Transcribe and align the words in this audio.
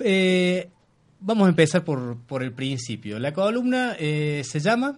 Eh, 0.00 0.68
vamos 1.20 1.46
a 1.46 1.48
empezar 1.50 1.84
por, 1.84 2.16
por 2.26 2.42
el 2.42 2.52
principio. 2.52 3.18
La 3.18 3.32
columna 3.32 3.96
eh, 3.98 4.42
se 4.44 4.60
llama 4.60 4.96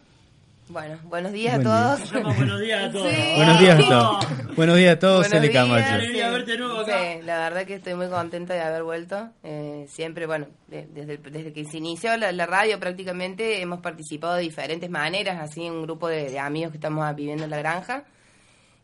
Bueno, 0.69 0.99
buenos 1.05 1.33
días 1.33 1.57
Buen 1.63 1.67
a 1.69 1.97
día. 1.97 2.11
todos. 2.23 2.37
Buenos 2.37 2.61
días 2.61 2.85
a 2.89 2.93
todos. 2.93 3.11
Sí. 3.13 3.33
Buenos 3.37 3.61
días 3.61 3.79
a 3.79 3.89
todos. 3.89 4.57
Buenos 4.57 4.77
días 4.77 4.97
a 4.97 4.99
todos, 4.99 5.29
Cele 5.29 5.51
Camacho. 5.51 6.01
Sí, 6.01 7.23
la 7.25 7.39
verdad 7.41 7.67
que 7.67 7.75
estoy 7.75 7.95
muy 7.95 8.09
contenta 8.09 8.55
de 8.55 8.61
haber 8.63 8.83
vuelto. 8.83 9.29
Eh, 9.45 9.87
siempre, 9.89 10.27
bueno, 10.27 10.47
de- 10.69 10.87
desde, 10.87 11.19
desde 11.19 11.53
que 11.53 11.65
se 11.67 11.77
inició 11.79 12.17
la, 12.17 12.33
la 12.33 12.47
radio 12.47 12.81
prácticamente 12.81 13.61
hemos 13.61 13.81
participado 13.81 14.35
de 14.37 14.43
diferentes 14.43 14.89
maneras, 14.91 15.39
así 15.41 15.69
un 15.69 15.83
grupo 15.83 16.09
de, 16.09 16.31
de 16.31 16.39
amigos 16.39 16.71
que 16.73 16.79
estamos 16.79 17.15
viviendo 17.15 17.45
en 17.45 17.51
la 17.51 17.59
granja. 17.59 18.05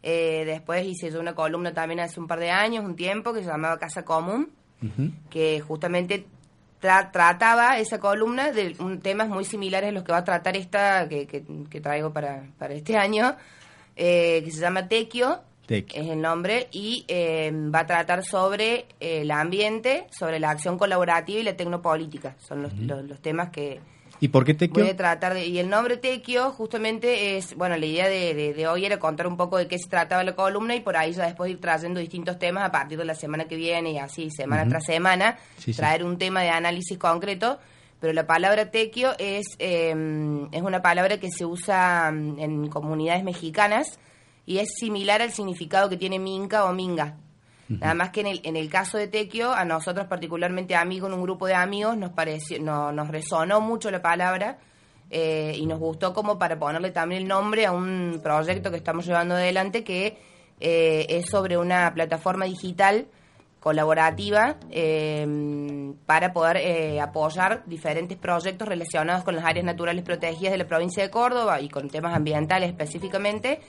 Eh, 0.03 0.43
después 0.45 0.85
hice 0.85 1.11
yo 1.11 1.21
una 1.21 1.35
columna 1.35 1.73
también 1.73 2.01
hace 2.01 2.21
un 2.21 2.27
par 2.27 2.39
de 2.41 2.51
años, 2.51 2.85
un 2.85 2.97
tiempo, 2.97 3.33
que 3.33 3.41
se 3.41 3.47
llamaba 3.49 3.79
Casa 3.79 4.05
Común, 4.05 4.51
Que 5.31 5.61
justamente 5.61 6.27
tra- 6.81 7.11
trataba 7.13 7.79
esa 7.79 7.99
columna 8.01 8.51
de 8.53 8.75
un, 8.79 9.01
temas 9.01 9.29
muy 9.29 9.45
similares 9.45 9.91
a 9.91 9.93
los 9.93 10.03
que 10.05 10.13
va 10.13 10.19
a 10.19 10.25
tratar 10.25 10.57
esta 10.57 11.09
que, 11.09 11.27
que- 11.27 11.45
que 11.71 11.81
traigo 11.81 12.13
para, 12.13 12.45
para 12.59 12.75
este 12.75 12.97
año, 12.97 13.37
eh, 13.97 14.43
que 14.45 14.51
se 14.51 14.61
llama 14.61 14.89
Tequio, 14.89 15.41
Tequio. 15.67 16.03
es 16.03 16.09
el 16.11 16.21
nombre, 16.21 16.69
y 16.73 17.05
eh, 17.09 17.53
va 17.75 17.81
a 17.81 17.87
tratar 17.87 18.25
sobre 18.25 18.87
eh, 19.01 19.21
el 19.23 19.31
ambiente, 19.31 20.07
sobre 20.11 20.41
la 20.41 20.51
acción 20.51 20.77
colaborativa 20.79 21.39
y 21.41 21.45
la 21.45 21.57
tecnopolítica. 21.57 22.35
Son 22.39 22.63
los, 22.63 22.73
los- 22.79 23.05
los 23.05 23.21
temas 23.21 23.51
que 23.51 23.81
¿Y 24.23 24.29
por 24.29 24.45
qué 24.45 24.55
Tequio? 24.55 24.85
voy 24.85 24.93
a 24.93 24.97
tratar 24.97 25.35
de... 25.35 25.47
Y 25.47 25.59
el 25.59 25.69
nombre 25.69 25.97
Tequio 25.97 26.51
justamente 26.53 27.37
es, 27.37 27.57
bueno, 27.57 27.77
la 27.77 27.85
idea 27.85 28.09
de, 28.09 28.35
de- 28.35 28.55
de 28.55 28.69
hoy 28.69 28.85
era 28.87 28.99
contar 29.01 29.27
un 29.27 29.37
poco 29.37 29.59
de 29.59 29.67
qué 29.67 29.77
se 29.79 29.89
trataba 29.91 30.23
la 30.23 30.35
columna 30.37 30.77
y 30.77 30.81
por 30.81 30.97
ahí 30.97 31.13
ya 31.13 31.25
después 31.27 31.51
ir 31.51 31.61
trayendo 31.61 31.99
distintos 31.99 32.39
temas 32.39 32.65
a 32.65 32.71
partir 32.71 32.97
de 32.99 33.05
la 33.05 33.15
semana 33.17 33.47
que 33.47 33.57
viene 33.57 33.91
y 33.91 33.99
así, 33.99 34.31
semana 34.31 34.69
tras 34.69 34.85
semana, 34.85 35.39
Sí, 35.59 35.73
sí. 35.73 35.77
traer 35.79 36.05
un 36.05 36.17
tema 36.19 36.41
de 36.43 36.51
análisis 36.51 36.97
concreto. 36.99 37.59
Pero 38.01 38.13
la 38.13 38.27
palabra 38.27 38.71
tequio 38.71 39.13
es, 39.19 39.45
eh, 39.59 39.91
es 40.53 40.63
una 40.63 40.83
palabra 40.83 41.19
que 41.19 41.29
se 41.31 41.45
usa 41.45 42.11
mm, 42.13 42.39
en 42.39 42.69
comunidades 42.69 43.25
mexicanas 43.25 43.99
y 44.47 44.59
es 44.59 44.69
similar 44.79 45.21
al 45.23 45.33
significado 45.33 45.89
que 45.89 45.97
tiene 45.97 46.19
minca 46.19 46.65
o 46.65 46.73
minga. 46.73 47.17
Nada 47.69 47.95
más 47.95 48.11
que 48.11 48.21
en 48.21 48.27
el, 48.27 48.41
en 48.45 48.57
el 48.57 48.69
caso 48.69 48.99
de 48.99 49.09
Tequio, 49.09 49.53
a 49.53 49.65
nosotros 49.65 50.07
particularmente 50.07 50.77
a 50.77 50.85
mí 50.85 51.01
con 51.01 51.15
un 51.15 51.23
grupo 51.23 51.47
de 51.47 51.55
amigos 51.55 51.97
nos 51.97 52.11
pareció, 52.11 52.61
no, 52.61 52.93
nos 52.93 53.09
resonó 53.09 53.61
mucho 53.61 53.91
la 53.91 54.03
palabra 54.03 54.59
eh, 55.09 55.55
y 55.57 55.65
nos 55.65 55.79
gustó 55.79 56.13
como 56.13 56.39
para 56.39 56.59
ponerle 56.59 56.91
también 56.91 57.23
el 57.23 57.29
nombre 57.29 57.65
a 57.65 57.73
un 57.73 58.21
proyecto 58.23 58.71
que 58.71 58.77
estamos 58.77 59.07
llevando 59.07 59.37
adelante 59.37 59.85
que 59.85 60.19
eh, 60.61 61.07
es 61.09 61.31
sobre 61.31 61.57
una 61.57 61.93
plataforma 61.95 62.45
digital 62.45 63.07
colaborativa 63.63 64.57
eh, 64.71 65.95
para 66.05 66.33
poder 66.33 66.57
eh, 66.57 67.01
apoyar 67.01 67.63
diferentes 67.67 68.19
proyectos 68.19 68.67
relacionados 68.67 69.23
con 69.23 69.37
las 69.37 69.45
áreas 69.45 69.65
naturales 69.65 70.05
protegidas 70.05 70.51
de 70.51 70.59
la 70.59 70.67
provincia 70.67 71.03
de 71.03 71.11
Córdoba 71.11 71.61
y 71.61 71.69
con 71.69 71.89
temas 71.89 72.15
ambientales 72.15 72.71
específicamente 72.71 73.61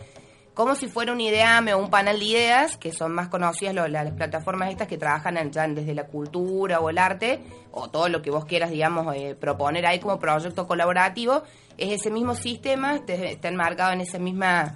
como 0.54 0.76
si 0.76 0.88
fuera 0.88 1.12
un 1.14 1.20
IDEAME 1.22 1.74
o 1.74 1.80
un 1.80 1.90
panel 1.90 2.20
de 2.20 2.26
ideas, 2.26 2.78
que 2.78 2.92
son 2.92 3.12
más 3.14 3.28
conocidas 3.30 3.74
lo- 3.74 3.88
las 3.88 4.12
plataformas 4.12 4.70
estas 4.70 4.88
que 4.88 4.98
trabajan 4.98 5.38
en- 5.38 5.52
ya 5.52 5.68
desde 5.68 5.94
la 5.96 6.06
cultura 6.06 6.80
o 6.80 6.90
el 6.90 6.98
arte, 7.00 7.40
o 7.72 7.90
todo 7.90 8.08
lo 8.10 8.22
que 8.22 8.30
vos 8.32 8.46
quieras, 8.46 8.70
digamos, 8.70 9.16
eh, 9.16 9.36
proponer 9.40 9.86
ahí 9.86 10.00
como 10.00 10.20
proyecto 10.20 10.68
colaborativo, 10.68 11.42
es 11.78 11.92
ese 12.02 12.12
mismo 12.12 12.36
sistema, 12.36 13.04
te- 13.06 13.32
está 13.32 13.48
enmarcado 13.48 13.94
en 13.94 14.02
esa 14.02 14.20
misma 14.20 14.76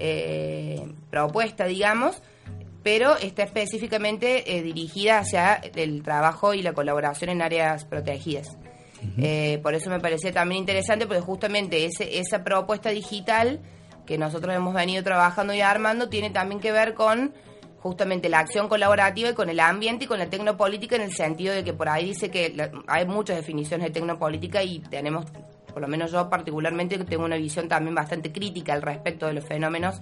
eh, 0.00 0.92
propuesta, 1.10 1.64
digamos, 1.66 2.22
pero 2.82 3.16
está 3.16 3.42
específicamente 3.42 4.56
eh, 4.56 4.62
dirigida 4.62 5.18
hacia 5.18 5.54
el 5.54 6.02
trabajo 6.02 6.54
y 6.54 6.62
la 6.62 6.72
colaboración 6.72 7.30
en 7.30 7.42
áreas 7.42 7.84
protegidas. 7.84 8.56
Eh, 9.18 9.60
por 9.62 9.74
eso 9.74 9.90
me 9.90 10.00
parece 10.00 10.32
también 10.32 10.60
interesante, 10.60 11.06
porque 11.06 11.20
justamente 11.20 11.84
ese, 11.84 12.18
esa 12.18 12.42
propuesta 12.44 12.90
digital 12.90 13.60
que 14.08 14.18
nosotros 14.18 14.52
hemos 14.56 14.74
venido 14.74 15.04
trabajando 15.04 15.52
y 15.54 15.60
armando 15.60 16.08
tiene 16.08 16.30
también 16.30 16.60
que 16.60 16.72
ver 16.72 16.94
con 16.94 17.32
justamente 17.80 18.28
la 18.28 18.40
acción 18.40 18.68
colaborativa 18.68 19.28
y 19.28 19.34
con 19.34 19.50
el 19.50 19.60
ambiente 19.60 20.06
y 20.06 20.08
con 20.08 20.18
la 20.18 20.26
tecnopolítica 20.30 20.96
en 20.96 21.02
el 21.02 21.12
sentido 21.12 21.54
de 21.54 21.62
que 21.62 21.72
por 21.74 21.88
ahí 21.88 22.06
dice 22.06 22.30
que 22.30 22.48
la- 22.56 22.70
hay 22.88 23.06
muchas 23.06 23.36
definiciones 23.36 23.86
de 23.88 23.92
tecnopolítica 23.92 24.62
y 24.64 24.80
tenemos, 24.80 25.26
por 25.72 25.82
lo 25.82 25.86
menos 25.86 26.10
yo 26.10 26.28
particularmente, 26.28 26.98
tengo 27.04 27.24
una 27.24 27.36
visión 27.36 27.68
también 27.68 27.94
bastante 27.94 28.32
crítica 28.32 28.72
al 28.72 28.82
respecto 28.82 29.26
de 29.26 29.34
los 29.34 29.44
fenómenos 29.44 30.00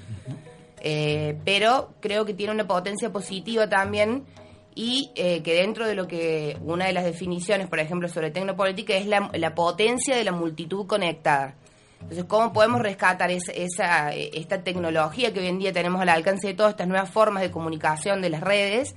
eh, 0.81 1.37
pero 1.45 1.95
creo 2.01 2.25
que 2.25 2.35
tiene 2.35 2.53
una 2.53 2.67
potencia 2.67 3.11
positiva 3.11 3.69
también 3.69 4.25
y 4.75 5.11
eh, 5.17 5.43
que 5.43 5.55
dentro 5.55 5.87
de 5.87 5.95
lo 5.95 6.07
que 6.07 6.57
una 6.63 6.87
de 6.87 6.93
las 6.93 7.05
definiciones, 7.05 7.67
por 7.67 7.79
ejemplo, 7.81 8.09
sobre 8.09 8.31
tecnopolítica 8.31 8.95
es 8.95 9.07
la, 9.07 9.31
la 9.33 9.55
potencia 9.55 10.15
de 10.15 10.23
la 10.23 10.33
multitud 10.33 10.87
conectada. 10.87 11.55
Entonces, 12.01 12.25
¿cómo 12.25 12.53
podemos 12.53 12.81
rescatar 12.81 13.31
esa, 13.31 13.53
esa, 13.53 14.13
esta 14.13 14.63
tecnología 14.63 15.33
que 15.33 15.41
hoy 15.41 15.47
en 15.47 15.59
día 15.59 15.73
tenemos 15.73 16.01
al 16.01 16.09
alcance 16.09 16.49
de 16.49 16.55
todas 16.55 16.71
estas 16.71 16.87
nuevas 16.89 17.11
formas 17.11 17.43
de 17.43 17.51
comunicación 17.51 18.23
de 18.23 18.31
las 18.31 18.41
redes? 18.41 18.95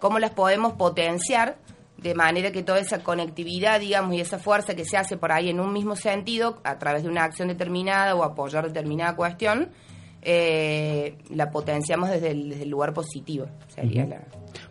¿Cómo 0.00 0.18
las 0.18 0.30
podemos 0.30 0.72
potenciar 0.74 1.56
de 1.98 2.14
manera 2.14 2.52
que 2.52 2.62
toda 2.62 2.78
esa 2.78 3.02
conectividad, 3.02 3.80
digamos, 3.80 4.14
y 4.14 4.20
esa 4.20 4.38
fuerza 4.38 4.74
que 4.74 4.84
se 4.84 4.96
hace 4.96 5.16
por 5.16 5.32
ahí 5.32 5.50
en 5.50 5.60
un 5.60 5.72
mismo 5.72 5.96
sentido, 5.96 6.60
a 6.64 6.78
través 6.78 7.02
de 7.02 7.08
una 7.08 7.24
acción 7.24 7.48
determinada 7.48 8.14
o 8.14 8.22
apoyar 8.22 8.66
determinada 8.66 9.16
cuestión, 9.16 9.70
eh, 10.22 11.18
la 11.30 11.50
potenciamos 11.50 12.08
desde 12.08 12.30
el, 12.30 12.50
desde 12.50 12.62
el 12.62 12.70
lugar 12.70 12.94
positivo. 12.94 13.46
Sería 13.68 14.06
la... 14.06 14.20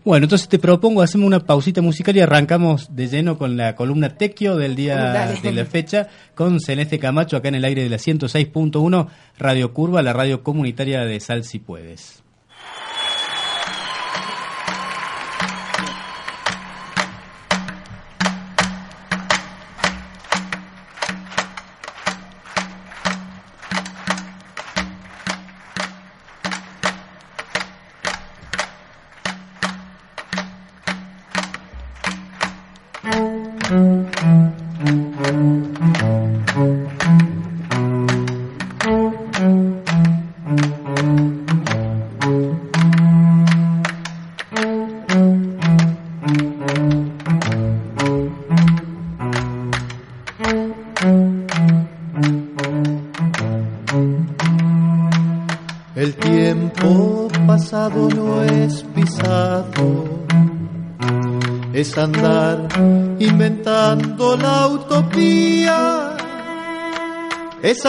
Bueno, 0.07 0.23
entonces 0.23 0.47
te 0.47 0.57
propongo, 0.57 1.01
hacemos 1.01 1.28
una 1.28 1.41
pausita 1.41 1.81
musical 1.81 2.16
y 2.16 2.22
arrancamos 2.22 2.95
de 2.95 3.09
lleno 3.09 3.38
con 3.38 3.57
la 3.57 3.75
columna 3.75 4.16
Tequio 4.16 4.56
del 4.56 4.73
día 4.73 4.95
Dale. 4.95 5.41
de 5.41 5.51
la 5.51 5.66
fecha 5.66 6.07
con 6.34 6.62
Celeste 6.62 6.97
Camacho 6.97 7.35
acá 7.35 7.50
en 7.50 7.56
el 7.56 7.66
aire 7.66 7.84
de 7.84 7.90
la 7.90 7.97
106.1 7.97 9.09
Radio 9.38 9.73
Curva, 9.73 10.01
la 10.01 10.13
radio 10.13 10.44
comunitaria 10.44 11.01
de 11.01 11.19
Sal 11.19 11.44
Si 11.44 11.59
Puedes. 11.59 12.23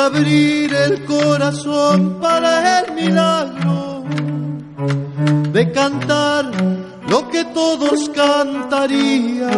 Abrir 0.09 0.73
el 0.75 1.05
corazón 1.05 2.19
para 2.21 2.81
el 2.81 2.95
milagro 2.95 4.05
de 5.53 5.73
cantar 5.73 6.51
lo 7.09 7.29
que 7.29 7.45
todos 7.47 8.09
cantarían. 8.11 9.49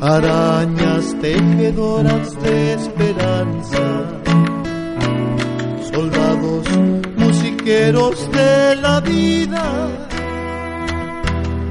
Arañas 0.00 1.16
tejedoras 1.20 2.40
de 2.42 2.74
esperanza 2.74 3.84
soldados 5.92 6.64
musiqueros 7.16 8.30
de 8.30 8.76
la 8.76 9.00
vida, 9.00 9.64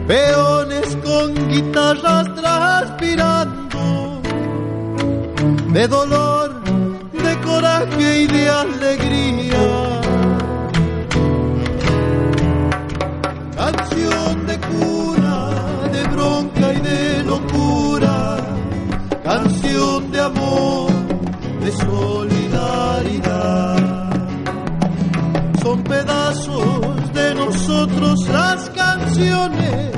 peones 0.06 0.98
con 1.06 1.34
guitarras 1.48 2.36
transpirando, 2.36 4.22
de 5.72 5.88
dolor, 5.88 6.47
y 7.60 8.28
de 8.28 8.50
alegría. 8.50 10.02
Canción 13.56 14.46
de 14.46 14.60
cura, 14.60 15.50
de 15.92 16.04
bronca 16.10 16.74
y 16.74 16.80
de 16.82 17.24
locura, 17.24 18.38
canción 19.24 20.12
de 20.12 20.20
amor, 20.20 20.92
de 21.64 21.72
solidaridad. 21.72 22.48
Son 25.64 25.84
pedazos 25.84 27.14
de 27.14 27.34
nosotros 27.36 28.28
las 28.30 28.70
canciones, 28.70 29.92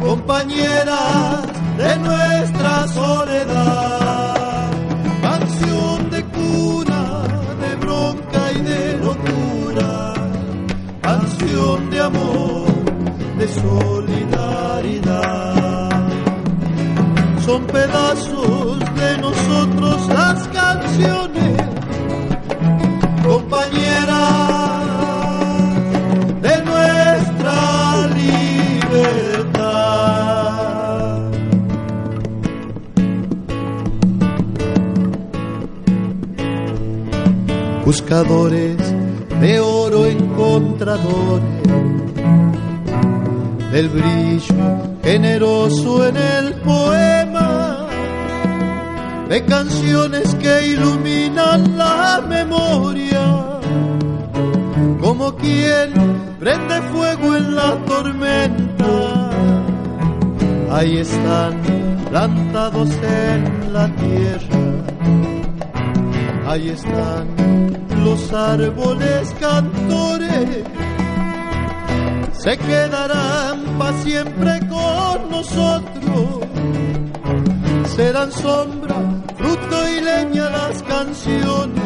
compañeras 0.00 1.46
de 1.76 1.96
nuestra 1.98 2.88
soledad. 2.88 4.27
De 11.48 12.00
amor, 12.00 12.66
de 13.38 13.48
solidaridad. 13.48 14.68
Son 17.44 17.64
pedazos 17.66 18.78
de 18.78 19.18
nosotros 19.18 20.08
las 20.08 20.46
canciones, 20.48 21.56
compañeras 23.24 24.84
de 26.42 26.64
nuestra 26.64 28.06
libertad. 28.08 29.48
Buscadores 37.86 38.77
del 43.70 43.88
brillo 43.90 44.98
generoso 45.02 46.08
en 46.08 46.16
el 46.16 46.54
poema 46.62 47.86
de 49.28 49.44
canciones 49.44 50.34
que 50.36 50.68
iluminan 50.68 51.76
la 51.76 52.22
memoria 52.26 53.60
como 54.98 55.36
quien 55.36 55.92
prende 56.40 56.80
fuego 56.92 57.36
en 57.36 57.54
la 57.54 57.76
tormenta. 57.84 59.30
Ahí 60.70 60.98
están 60.98 61.60
plantados 62.10 62.88
en 63.02 63.72
la 63.74 63.88
tierra 63.94 64.68
ahí 66.48 66.70
están 66.70 67.26
los 68.08 68.32
árboles 68.32 69.34
cantores 69.38 70.64
se 72.32 72.56
quedarán 72.56 73.64
para 73.78 74.02
siempre 74.02 74.60
con 74.60 75.30
nosotros. 75.30 76.26
Serán 77.94 78.32
sombra, 78.32 78.96
fruto 79.36 79.76
y 79.94 80.00
leña 80.00 80.48
las 80.48 80.82
canciones. 80.84 81.84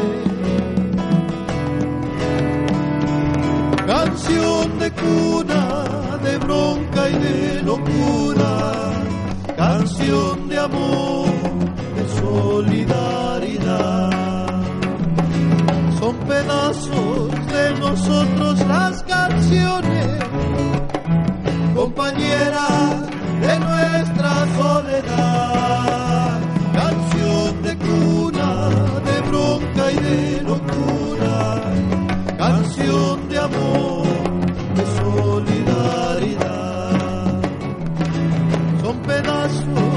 Canción 3.85 4.79
de 4.79 4.91
cuna, 4.91 6.17
de 6.23 6.37
bronca 6.37 7.09
y 7.09 7.15
de 7.27 7.61
locura. 7.63 8.51
Canción 9.57 10.47
de 10.47 10.59
amor, 10.59 11.27
de 11.97 12.03
solidaridad 12.21 14.02
pedazos 16.33 17.29
de 17.53 17.65
nosotros 17.79 18.59
las 18.67 19.03
canciones, 19.03 20.07
compañeras 21.75 23.01
de 23.45 23.59
nuestra 23.67 24.33
soledad. 24.57 26.39
Canción 26.81 27.49
de 27.65 27.73
cuna, 27.85 28.51
de 29.09 29.17
bronca 29.29 29.83
y 29.91 29.97
de 30.07 30.41
locura, 30.51 31.35
canción 32.37 33.29
de 33.29 33.37
amor, 33.37 34.07
de 34.77 34.85
solidaridad. 34.99 36.43
Son 38.81 38.95
pedazos 39.03 39.92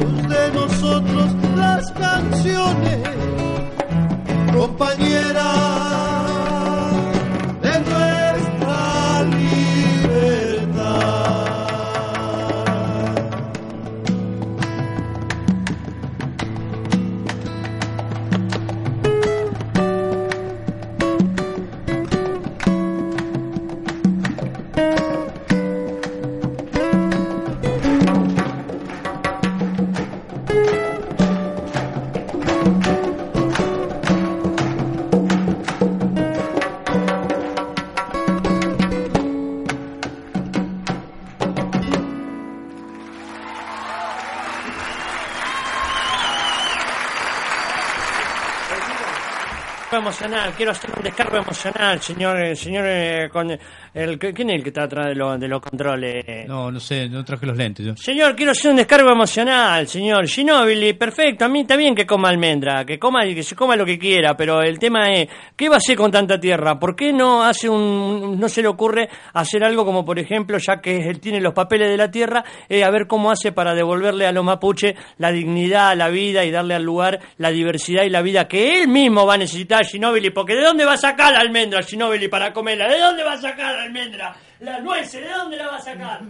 emocional, 49.99 50.53
quiero 50.57 50.73
hacer 50.73 50.91
un 50.97 51.03
descargo 51.03 51.37
emocional, 51.37 52.01
señor, 52.01 52.41
eh, 52.41 52.57
señor, 52.57 52.85
eh, 52.87 53.29
con 53.33 53.51
el, 53.95 54.19
¿quién 54.19 54.51
es 54.51 54.57
el 54.57 54.63
que 54.63 54.69
está 54.71 54.85
atrás 54.85 55.07
de, 55.07 55.15
lo- 55.15 55.37
de 55.39 55.49
los 55.49 55.61
controles? 55.61 56.47
No, 56.49 56.71
no 56.71 56.81
sé, 56.81 57.09
no 57.09 57.25
traje 57.25 57.47
los 57.47 57.57
lentes 57.57 57.87
yo. 57.87 57.97
Señor, 57.97 58.35
quiero 58.37 58.53
hacer 58.53 58.71
un 58.71 58.77
descargo 58.77 59.11
emocional, 59.11 59.87
señor. 59.89 60.27
Ginóbili, 60.29 60.93
perfecto, 60.95 61.45
a 61.45 61.49
mí 61.49 61.61
está 61.61 61.77
bien 61.77 61.95
que 61.95 62.05
coma 62.07 62.29
almendra, 62.29 62.85
que 62.85 62.99
coma 62.99 63.25
que 63.25 63.43
se 63.43 63.55
coma 63.57 63.77
lo 63.77 63.85
que 63.87 63.99
quiera, 63.99 64.37
pero 64.37 64.63
el 64.63 64.79
tema 64.79 65.13
es, 65.13 65.29
¿qué 65.57 65.69
va 65.69 65.77
a 65.77 65.79
hacer 65.79 65.97
con 65.97 66.11
tanta 66.11 66.39
tierra? 66.39 66.79
¿Por 66.79 66.95
qué 66.95 67.13
no 67.13 67.43
hace 67.45 67.69
un, 67.69 68.39
no 68.39 68.49
se 68.49 68.63
le 68.63 68.69
ocurre 68.69 69.09
hacer 69.33 69.65
algo 69.65 69.85
como, 69.85 70.05
por 70.05 70.19
ejemplo, 70.19 70.59
ya 70.59 70.81
que 70.81 71.09
él 71.09 71.21
tiene 71.21 71.41
los 71.41 71.55
papeles 71.55 71.89
de 71.89 71.97
la 71.97 72.11
tierra, 72.11 72.45
eh, 72.69 72.85
a 72.85 72.91
ver 72.91 73.07
cómo 73.07 73.31
hace 73.31 73.53
para 73.53 73.75
devolverle 73.75 74.27
a 74.27 74.33
los 74.33 74.45
mapuches 74.45 74.95
la 75.19 75.33
dignidad, 75.33 75.97
la 75.97 76.09
vida 76.09 76.45
y 76.45 76.51
darle 76.51 76.75
al 76.75 76.83
lugar 76.83 77.21
la 77.39 77.51
diversidad 77.51 78.05
y 78.05 78.11
la 78.11 78.21
vida 78.23 78.47
que 78.49 78.81
él 78.83 78.89
mismo 78.89 79.25
va 79.27 79.35
a 79.35 79.39
necesitar, 79.39 79.86
Ginóbili? 79.87 80.31
Porque 80.31 80.55
¿de 80.55 80.63
dónde 80.63 80.85
va 80.85 80.95
a 80.95 80.99
sacar 80.99 81.33
la 81.33 81.41
almendra, 81.41 81.83
Ginóbili, 81.83 82.29
para 82.29 82.53
comerla? 82.53 82.89
¿De 82.89 82.99
dónde 82.99 83.25
va 83.25 83.33
a 83.33 83.41
sacar 83.41 83.75
la 83.75 83.83
almendra? 83.85 84.37
La 84.61 84.81
nuez, 84.81 85.13
¿de 85.13 85.29
dónde 85.29 85.57
la 85.57 85.69
va 85.69 85.77
a 85.77 85.81
sacar? 85.81 86.21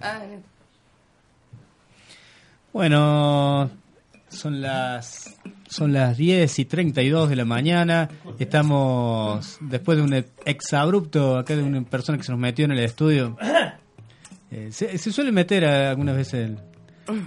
Ah, 0.00 0.20
Bueno, 2.72 3.70
son 4.28 4.60
las 4.60 5.36
son 5.68 5.92
las 5.92 6.16
10 6.16 6.58
y 6.58 6.64
32 6.64 7.28
de 7.30 7.36
la 7.36 7.44
mañana. 7.44 8.08
Estamos 8.38 9.58
después 9.60 9.98
de 9.98 10.04
un 10.04 10.24
exabrupto 10.44 11.38
acá 11.38 11.56
de 11.56 11.62
una 11.62 11.82
persona 11.82 12.18
que 12.18 12.24
se 12.24 12.32
nos 12.32 12.40
metió 12.40 12.64
en 12.64 12.72
el 12.72 12.80
estudio. 12.80 13.36
Eh, 14.50 14.70
se, 14.70 14.98
se 14.98 15.10
suele 15.10 15.32
meter 15.32 15.64
algunas 15.64 16.14
veces 16.14 16.34
el, 16.34 16.58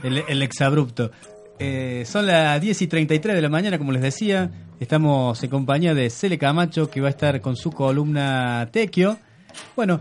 el, 0.04 0.24
el 0.28 0.42
exabrupto. 0.44 1.12
Eh, 1.60 2.04
son 2.06 2.28
las 2.28 2.60
10 2.62 2.82
y 2.84 2.88
33 2.88 3.36
de 3.36 3.42
la 3.42 3.50
mañana, 3.50 3.78
como 3.78 3.92
les 3.92 4.02
decía. 4.02 4.52
Estamos 4.80 5.42
en 5.44 5.50
compañía 5.50 5.94
de 5.96 6.10
Cele 6.10 6.38
Camacho, 6.38 6.90
que 6.90 7.02
va 7.02 7.08
a 7.08 7.10
estar 7.12 7.42
con 7.42 7.56
su 7.56 7.72
columna 7.72 8.70
Tequio. 8.72 9.18
Bueno, 9.76 10.00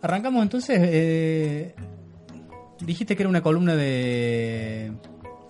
arrancamos 0.00 0.42
entonces. 0.42 0.78
eh, 0.80 1.74
dijiste 2.80 3.16
que 3.16 3.22
era 3.24 3.28
una 3.30 3.42
columna 3.42 3.74
de, 3.74 4.92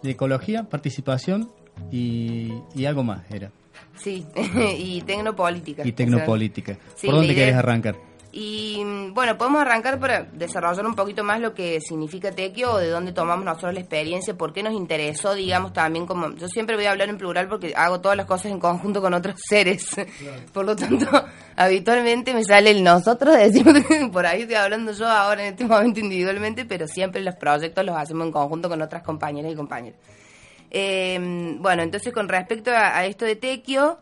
de 0.03 0.11
ecología, 0.11 0.65
participación 0.65 1.51
y, 1.93 2.51
y 2.75 2.87
algo 2.87 3.05
más 3.05 3.23
era. 3.31 3.51
Sí, 3.97 4.25
y 4.79 5.03
tecnopolítica. 5.03 5.87
Y 5.87 5.93
tecnopolítica. 5.93 6.79
Sí, 6.97 7.07
¿Por 7.09 7.17
dónde 7.17 7.29
la 7.29 7.33
idea- 7.35 7.45
querés 7.45 7.59
arrancar? 7.59 7.97
Y 8.33 8.85
bueno, 9.11 9.37
podemos 9.37 9.61
arrancar 9.63 9.99
para 9.99 10.23
desarrollar 10.23 10.87
un 10.87 10.95
poquito 10.95 11.25
más 11.25 11.41
lo 11.41 11.53
que 11.53 11.81
significa 11.81 12.31
Tequio 12.31 12.73
o 12.75 12.79
de 12.79 12.89
dónde 12.89 13.13
tomamos 13.13 13.45
nosotros 13.45 13.75
la 13.75 13.81
experiencia, 13.81 14.35
por 14.35 14.53
qué 14.53 14.63
nos 14.63 14.73
interesó, 14.73 15.35
digamos, 15.35 15.73
también 15.73 16.07
como... 16.07 16.33
Yo 16.37 16.47
siempre 16.47 16.77
voy 16.77 16.85
a 16.85 16.93
hablar 16.93 17.09
en 17.09 17.19
plural 17.19 17.49
porque 17.49 17.75
hago 17.77 18.01
todas 18.01 18.17
las 18.17 18.27
cosas 18.27 18.53
en 18.53 18.61
conjunto 18.61 19.01
con 19.01 19.15
otros 19.15 19.35
seres. 19.49 19.97
Por 20.53 20.65
lo 20.65 20.77
tanto, 20.77 21.07
habitualmente 21.57 22.33
me 22.33 22.45
sale 22.45 22.71
el 22.71 22.85
nosotros, 22.85 23.37
decimos, 23.37 23.75
por 24.13 24.25
ahí 24.25 24.43
estoy 24.43 24.57
hablando 24.57 24.93
yo 24.93 25.09
ahora 25.09 25.43
en 25.45 25.55
este 25.55 25.65
momento 25.65 25.99
individualmente, 25.99 26.65
pero 26.65 26.87
siempre 26.87 27.23
los 27.23 27.35
proyectos 27.35 27.85
los 27.85 27.97
hacemos 27.97 28.27
en 28.27 28.33
conjunto 28.33 28.69
con 28.69 28.81
otras 28.81 29.03
compañeras 29.03 29.51
y 29.53 29.57
compañeros. 29.57 29.99
Eh, 30.71 31.57
bueno, 31.59 31.83
entonces 31.83 32.13
con 32.13 32.29
respecto 32.29 32.71
a, 32.71 32.97
a 32.97 33.07
esto 33.07 33.25
de 33.25 33.35
Tequio... 33.35 33.99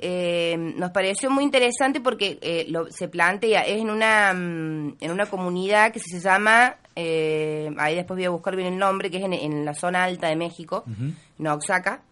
Eh, 0.00 0.56
nos 0.76 0.92
pareció 0.92 1.30
muy 1.30 1.42
interesante 1.42 2.00
porque 2.00 2.38
eh, 2.40 2.66
lo, 2.68 2.90
se 2.90 3.08
plantea, 3.08 3.62
es 3.62 3.80
en 3.80 3.90
una, 3.90 4.32
mm, 4.32 4.96
en 5.00 5.10
una 5.10 5.26
comunidad 5.26 5.92
que 5.92 5.98
se 5.98 6.20
llama, 6.20 6.76
eh, 6.94 7.70
ahí 7.78 7.96
después 7.96 8.16
voy 8.16 8.24
a 8.24 8.30
buscar 8.30 8.54
bien 8.54 8.72
el 8.72 8.78
nombre, 8.78 9.10
que 9.10 9.18
es 9.18 9.24
en, 9.24 9.32
en 9.32 9.64
la 9.64 9.74
zona 9.74 10.04
alta 10.04 10.28
de 10.28 10.36
México, 10.36 10.84
en 10.86 11.46
Oaxaca, 11.46 12.02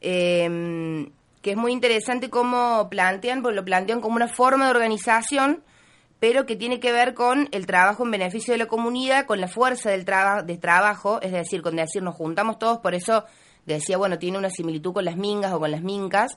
eh, 0.00 1.08
que 1.42 1.52
es 1.52 1.56
muy 1.56 1.72
interesante 1.72 2.30
cómo 2.30 2.88
plantean, 2.90 3.42
porque 3.42 3.56
lo 3.56 3.64
plantean 3.64 4.00
como 4.00 4.16
una 4.16 4.28
forma 4.28 4.66
de 4.66 4.72
organización, 4.72 5.62
pero 6.18 6.44
que 6.44 6.56
tiene 6.56 6.80
que 6.80 6.92
ver 6.92 7.14
con 7.14 7.48
el 7.52 7.66
trabajo 7.66 8.04
en 8.04 8.10
beneficio 8.10 8.52
de 8.52 8.58
la 8.58 8.66
comunidad, 8.66 9.24
con 9.24 9.40
la 9.40 9.48
fuerza 9.48 9.90
del 9.90 10.04
traba 10.04 10.42
de 10.42 10.58
trabajo, 10.58 11.20
es 11.22 11.32
decir, 11.32 11.62
con 11.62 11.76
decir 11.76 12.02
nos 12.02 12.14
juntamos 12.14 12.58
todos, 12.58 12.78
por 12.78 12.94
eso 12.94 13.24
decía, 13.64 13.96
bueno, 13.96 14.18
tiene 14.18 14.36
una 14.36 14.50
similitud 14.50 14.92
con 14.92 15.04
las 15.04 15.16
mingas 15.16 15.52
o 15.52 15.60
con 15.60 15.70
las 15.70 15.82
mincas, 15.82 16.36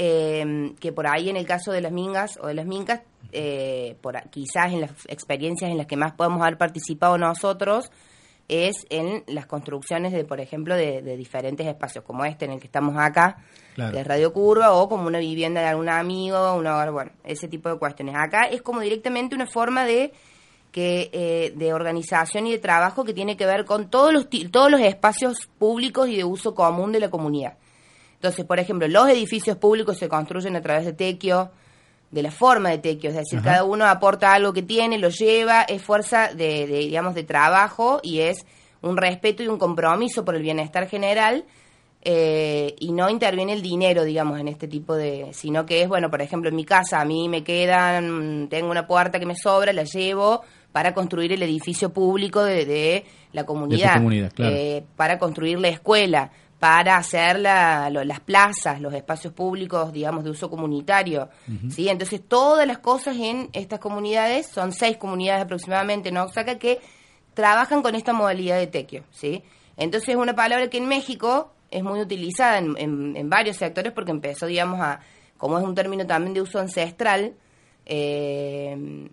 eh, 0.00 0.74
que 0.78 0.92
por 0.92 1.08
ahí 1.08 1.28
en 1.28 1.36
el 1.36 1.44
caso 1.44 1.72
de 1.72 1.80
las 1.80 1.90
mingas 1.90 2.38
o 2.40 2.46
de 2.46 2.54
las 2.54 2.66
mincas, 2.66 3.02
eh, 3.32 3.96
por, 4.00 4.16
quizás 4.30 4.72
en 4.72 4.80
las 4.82 4.92
experiencias 5.08 5.70
en 5.70 5.76
las 5.76 5.88
que 5.88 5.96
más 5.96 6.12
podemos 6.12 6.40
haber 6.40 6.56
participado 6.56 7.18
nosotros, 7.18 7.90
es 8.46 8.86
en 8.90 9.24
las 9.26 9.46
construcciones 9.46 10.12
de, 10.12 10.24
por 10.24 10.40
ejemplo, 10.40 10.76
de, 10.76 11.02
de 11.02 11.16
diferentes 11.16 11.66
espacios 11.66 12.04
como 12.04 12.24
este 12.24 12.44
en 12.44 12.52
el 12.52 12.60
que 12.60 12.66
estamos 12.66 12.96
acá, 12.96 13.38
Claro. 13.74 13.92
que 13.92 14.00
es 14.00 14.06
Radio 14.06 14.32
Curva, 14.32 14.72
o 14.72 14.88
como 14.88 15.06
una 15.06 15.18
vivienda 15.18 15.60
de 15.60 15.66
algún 15.68 15.88
amigo, 15.88 16.54
un 16.54 16.66
hogar, 16.66 16.90
bueno, 16.90 17.10
ese 17.24 17.46
tipo 17.48 17.68
de 17.68 17.78
cuestiones. 17.78 18.14
Acá 18.16 18.44
es 18.44 18.62
como 18.62 18.80
directamente 18.80 19.34
una 19.34 19.46
forma 19.46 19.84
de 19.84 20.12
que 20.72 21.10
eh, 21.12 21.52
de 21.56 21.72
organización 21.72 22.46
y 22.46 22.52
de 22.52 22.58
trabajo 22.58 23.04
que 23.04 23.14
tiene 23.14 23.36
que 23.36 23.46
ver 23.46 23.64
con 23.64 23.88
todos 23.88 24.12
los 24.12 24.28
todos 24.50 24.70
los 24.70 24.80
espacios 24.80 25.48
públicos 25.58 26.08
y 26.08 26.16
de 26.16 26.24
uso 26.24 26.54
común 26.54 26.92
de 26.92 27.00
la 27.00 27.10
comunidad. 27.10 27.54
Entonces, 28.18 28.44
por 28.44 28.58
ejemplo, 28.58 28.88
los 28.88 29.08
edificios 29.08 29.56
públicos 29.56 29.96
se 29.96 30.08
construyen 30.08 30.56
a 30.56 30.60
través 30.60 30.84
de 30.84 30.92
tequio, 30.92 31.50
de 32.10 32.22
la 32.22 32.30
forma 32.30 32.70
de 32.70 32.78
tequio, 32.78 33.10
es 33.10 33.16
decir, 33.16 33.38
Ajá. 33.38 33.50
cada 33.50 33.64
uno 33.64 33.86
aporta 33.86 34.32
algo 34.32 34.52
que 34.52 34.62
tiene, 34.62 34.98
lo 34.98 35.10
lleva, 35.10 35.62
es 35.62 35.82
fuerza 35.82 36.28
de, 36.28 36.66
de, 36.66 36.78
digamos, 36.78 37.14
de 37.14 37.22
trabajo 37.22 38.00
y 38.02 38.20
es 38.20 38.44
un 38.80 38.96
respeto 38.96 39.42
y 39.42 39.48
un 39.48 39.58
compromiso 39.58 40.24
por 40.24 40.34
el 40.34 40.42
bienestar 40.42 40.88
general 40.88 41.44
eh, 42.02 42.76
y 42.78 42.92
no 42.92 43.10
interviene 43.10 43.52
el 43.52 43.60
dinero, 43.60 44.04
digamos, 44.04 44.38
en 44.38 44.48
este 44.48 44.68
tipo 44.68 44.94
de, 44.94 45.28
sino 45.32 45.66
que 45.66 45.82
es, 45.82 45.88
bueno, 45.88 46.10
por 46.10 46.22
ejemplo, 46.22 46.48
en 46.48 46.56
mi 46.56 46.64
casa 46.64 47.00
a 47.00 47.04
mí 47.04 47.28
me 47.28 47.42
quedan, 47.42 48.48
tengo 48.48 48.70
una 48.70 48.86
puerta 48.86 49.18
que 49.18 49.26
me 49.26 49.34
sobra, 49.34 49.72
la 49.72 49.82
llevo 49.82 50.42
para 50.72 50.94
construir 50.94 51.32
el 51.32 51.42
edificio 51.42 51.92
público 51.92 52.44
de, 52.44 52.64
de 52.64 53.04
la 53.32 53.44
comunidad, 53.44 53.94
comunidad, 53.94 54.32
claro. 54.32 54.54
Eh, 54.54 54.84
para 54.96 55.18
construir 55.18 55.58
la 55.58 55.68
escuela, 55.68 56.30
para 56.58 56.96
hacer 56.96 57.38
la- 57.38 57.88
lo- 57.90 58.02
las 58.04 58.18
plazas, 58.20 58.80
los 58.80 58.92
espacios 58.92 59.32
públicos, 59.32 59.92
digamos, 59.92 60.24
de 60.24 60.30
uso 60.30 60.50
comunitario. 60.50 61.28
¿sí? 61.70 61.88
Entonces, 61.88 62.20
todas 62.26 62.66
las 62.66 62.78
cosas 62.78 63.16
en 63.16 63.48
estas 63.52 63.78
comunidades, 63.78 64.46
son 64.48 64.72
seis 64.72 64.96
comunidades 64.96 65.44
aproximadamente 65.44 66.08
en 66.08 66.16
Oaxaca, 66.16 66.58
que 66.58 66.80
trabajan 67.34 67.80
con 67.82 67.94
esta 67.94 68.12
modalidad 68.12 68.58
de 68.58 68.66
tequio. 68.66 69.04
¿sí? 69.12 69.42
Entonces, 69.76 70.08
es 70.10 70.16
una 70.16 70.34
palabra 70.34 70.68
que 70.68 70.78
en 70.78 70.88
México 70.88 71.52
es 71.70 71.84
muy 71.84 72.00
utilizada 72.00 72.58
en, 72.58 72.74
en- 72.76 73.16
en 73.16 73.30
varios 73.30 73.56
sectores 73.56 73.92
porque 73.92 74.10
empezó, 74.10 74.46
digamos, 74.46 74.80
a, 74.80 74.98
como 75.36 75.58
es 75.58 75.64
un 75.64 75.74
término 75.76 76.06
también 76.06 76.34
de 76.34 76.40
uso 76.42 76.58
ancestral, 76.58 77.34
eh, 77.86 79.08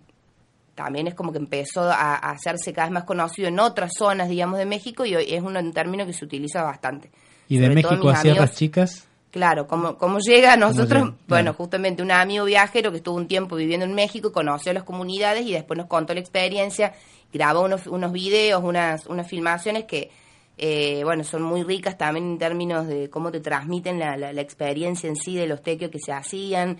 también 0.74 1.06
es 1.06 1.14
como 1.14 1.32
que 1.32 1.38
empezó 1.38 1.82
a, 1.90 2.14
a 2.16 2.30
hacerse 2.32 2.72
cada 2.72 2.88
vez 2.88 2.92
más 2.94 3.04
conocido 3.04 3.48
en 3.48 3.58
otras 3.60 3.92
zonas, 3.96 4.28
digamos, 4.28 4.58
de 4.58 4.66
México 4.66 5.04
y 5.06 5.14
hoy 5.16 5.26
es 5.32 5.42
un 5.42 5.72
término 5.72 6.04
que 6.04 6.12
se 6.12 6.24
utiliza 6.24 6.62
bastante. 6.62 7.10
Y 7.48 7.58
de 7.58 7.70
México 7.70 8.08
a 8.10 8.20
amigos- 8.20 8.54
Chicas. 8.54 9.08
Claro, 9.30 9.66
como, 9.66 9.98
como 9.98 10.18
llega 10.18 10.54
a 10.54 10.56
nosotros, 10.56 11.02
llega? 11.04 11.16
bueno, 11.28 11.44
Claro. 11.50 11.52
justamente 11.54 12.02
un 12.02 12.10
amigo 12.10 12.46
viajero 12.46 12.90
que 12.90 12.98
estuvo 12.98 13.16
un 13.16 13.28
tiempo 13.28 13.54
viviendo 13.56 13.84
en 13.84 13.92
México, 13.94 14.32
conoció 14.32 14.72
las 14.72 14.84
comunidades 14.84 15.44
y 15.46 15.52
después 15.52 15.76
nos 15.76 15.88
contó 15.88 16.14
la 16.14 16.20
experiencia, 16.20 16.94
grabó 17.32 17.62
unos, 17.62 17.86
unos 17.86 18.12
videos, 18.12 18.62
unas, 18.64 19.06
unas 19.06 19.28
filmaciones 19.28 19.84
que, 19.84 20.10
eh, 20.56 21.02
bueno, 21.04 21.22
son 21.22 21.42
muy 21.42 21.62
ricas 21.64 21.98
también 21.98 22.24
en 22.32 22.38
términos 22.38 22.86
de 22.86 23.10
cómo 23.10 23.30
te 23.30 23.40
transmiten 23.40 23.98
la, 23.98 24.16
la, 24.16 24.32
la 24.32 24.40
experiencia 24.40 25.06
en 25.06 25.16
sí 25.16 25.36
de 25.36 25.46
los 25.46 25.62
tequios 25.62 25.90
que 25.90 25.98
se 25.98 26.12
hacían 26.12 26.78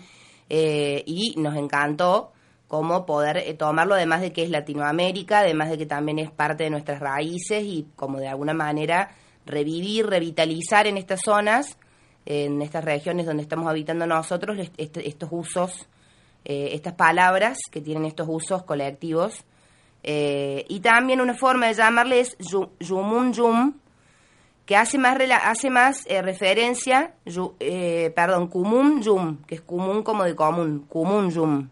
eh, 0.49 1.03
y 1.05 1.35
nos 1.37 1.55
encantó 1.57 2.31
cómo 2.67 3.05
poder 3.05 3.37
eh, 3.37 3.53
tomarlo 3.53 3.93
además 3.93 4.21
de 4.21 4.33
que 4.33 4.41
es 4.43 4.49
Latinoamérica, 4.49 5.39
además 5.39 5.69
de 5.69 5.77
que 5.77 5.85
también 5.85 6.17
es 6.17 6.31
parte 6.31 6.63
de 6.63 6.69
nuestras 6.71 6.99
raíces 7.01 7.63
y 7.63 7.85
como 7.95 8.17
de 8.19 8.27
alguna 8.29 8.53
manera 8.55 9.11
revivir, 9.47 10.05
revitalizar 10.07 10.85
en 10.87 10.97
estas 10.97 11.21
zonas, 11.25 11.77
en 12.25 12.61
estas 12.61 12.83
regiones 12.83 13.25
donde 13.25 13.43
estamos 13.43 13.67
habitando 13.67 14.05
nosotros, 14.05 14.57
est- 14.59 14.73
est- 14.79 14.97
estos 14.97 15.29
usos, 15.31 15.87
eh, 16.45 16.69
estas 16.73 16.93
palabras 16.93 17.57
que 17.71 17.81
tienen 17.81 18.05
estos 18.05 18.27
usos 18.29 18.63
colectivos. 18.63 19.43
Eh, 20.03 20.65
y 20.69 20.79
también 20.79 21.19
una 21.21 21.33
forma 21.33 21.67
de 21.67 21.73
llamarle 21.73 22.19
es 22.19 22.37
yu- 22.37 22.69
yumun 22.79 23.33
yum, 23.33 23.73
que 24.65 24.75
hace 24.75 24.97
más 24.97 25.17
rela- 25.17 25.41
hace 25.43 25.69
más 25.69 26.05
eh, 26.07 26.21
referencia, 26.21 27.13
yu- 27.25 27.53
eh, 27.59 28.11
perdón, 28.15 28.47
kumun 28.49 29.01
yum, 29.01 29.37
que 29.47 29.55
es 29.55 29.61
kumun 29.61 30.03
como 30.03 30.23
de 30.25 30.35
común, 30.35 30.85
kumun 30.89 31.31
yum. 31.31 31.69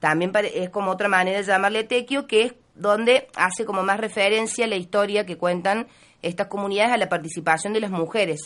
También 0.00 0.32
es 0.54 0.70
como 0.70 0.90
otra 0.90 1.08
manera 1.08 1.38
de 1.38 1.44
llamarle 1.44 1.84
tequio, 1.84 2.26
que 2.26 2.42
es 2.42 2.54
donde 2.74 3.28
hace 3.36 3.64
como 3.64 3.82
más 3.82 4.00
referencia 4.00 4.66
la 4.66 4.76
historia 4.76 5.24
que 5.26 5.36
cuentan 5.36 5.86
estas 6.22 6.46
comunidades 6.46 6.92
a 6.92 6.96
la 6.96 7.08
participación 7.08 7.72
de 7.72 7.80
las 7.80 7.90
mujeres 7.90 8.40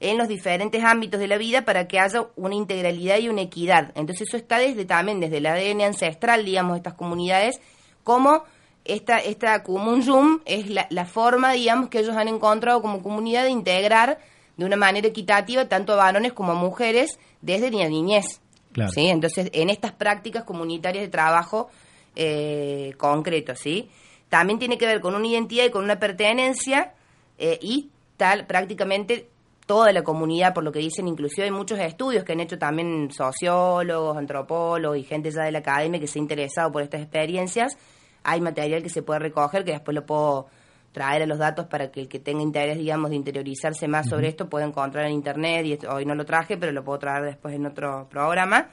en 0.00 0.18
los 0.18 0.28
diferentes 0.28 0.82
ámbitos 0.82 1.20
de 1.20 1.28
la 1.28 1.38
vida 1.38 1.64
para 1.64 1.86
que 1.86 1.98
haya 1.98 2.26
una 2.36 2.54
integralidad 2.54 3.18
y 3.18 3.28
una 3.28 3.42
equidad. 3.42 3.92
Entonces 3.94 4.28
eso 4.28 4.36
está 4.36 4.58
desde 4.58 4.84
también 4.84 5.20
desde 5.20 5.38
el 5.38 5.46
ADN 5.46 5.82
ancestral, 5.82 6.44
digamos, 6.44 6.72
de 6.72 6.78
estas 6.78 6.94
comunidades, 6.94 7.60
como 8.02 8.44
esta, 8.84 9.18
esta 9.18 9.62
Kumun 9.62 10.42
es 10.44 10.68
la, 10.68 10.86
la 10.90 11.06
forma, 11.06 11.52
digamos, 11.52 11.88
que 11.88 12.00
ellos 12.00 12.16
han 12.16 12.28
encontrado 12.28 12.82
como 12.82 13.02
comunidad 13.02 13.44
de 13.44 13.50
integrar 13.50 14.18
de 14.56 14.64
una 14.64 14.76
manera 14.76 15.08
equitativa 15.08 15.68
tanto 15.68 15.94
a 15.94 15.96
varones 15.96 16.32
como 16.32 16.52
a 16.52 16.54
mujeres 16.54 17.18
desde 17.40 17.70
la 17.70 17.88
niñez. 17.88 18.40
Claro. 18.72 18.90
¿sí? 18.90 19.06
Entonces, 19.08 19.50
en 19.52 19.70
estas 19.70 19.92
prácticas 19.92 20.44
comunitarias 20.44 21.04
de 21.04 21.08
trabajo 21.08 21.70
eh, 22.14 22.92
concreto, 22.98 23.54
¿sí? 23.56 23.88
También 24.28 24.58
tiene 24.58 24.78
que 24.78 24.86
ver 24.86 25.00
con 25.00 25.14
una 25.14 25.26
identidad 25.26 25.64
y 25.64 25.70
con 25.70 25.84
una 25.84 25.98
pertenencia 25.98 26.92
eh, 27.38 27.58
y 27.62 27.90
tal 28.16 28.46
prácticamente 28.46 29.28
toda 29.66 29.92
la 29.92 30.02
comunidad, 30.02 30.52
por 30.52 30.62
lo 30.62 30.72
que 30.72 30.78
dicen, 30.80 31.08
inclusive 31.08 31.44
hay 31.44 31.50
muchos 31.50 31.78
estudios 31.78 32.22
que 32.24 32.32
han 32.32 32.40
hecho 32.40 32.58
también 32.58 33.10
sociólogos, 33.10 34.16
antropólogos 34.16 34.98
y 34.98 35.04
gente 35.04 35.30
ya 35.30 35.42
de 35.44 35.52
la 35.52 35.60
academia 35.60 35.98
que 35.98 36.06
se 36.06 36.18
ha 36.18 36.22
interesado 36.22 36.70
por 36.70 36.82
estas 36.82 37.00
experiencias. 37.00 37.76
Hay 38.24 38.40
material 38.40 38.82
que 38.82 38.88
se 38.90 39.02
puede 39.02 39.20
recoger, 39.20 39.64
que 39.64 39.72
después 39.72 39.94
lo 39.94 40.04
puedo 40.04 40.48
traer 40.92 41.22
a 41.22 41.26
los 41.26 41.38
datos 41.38 41.66
para 41.66 41.90
que 41.90 42.00
el 42.02 42.08
que 42.08 42.18
tenga 42.20 42.42
interés, 42.42 42.78
digamos, 42.78 43.10
de 43.10 43.16
interiorizarse 43.16 43.88
más 43.88 44.08
sobre 44.08 44.28
esto 44.28 44.48
pueda 44.48 44.64
encontrar 44.66 45.06
en 45.06 45.12
internet, 45.12 45.64
y 45.66 45.72
esto- 45.72 45.90
hoy 45.92 46.04
no 46.04 46.14
lo 46.14 46.24
traje, 46.24 46.56
pero 46.56 46.70
lo 46.72 46.84
puedo 46.84 46.98
traer 46.98 47.24
después 47.24 47.54
en 47.54 47.66
otro 47.66 48.06
programa. 48.10 48.68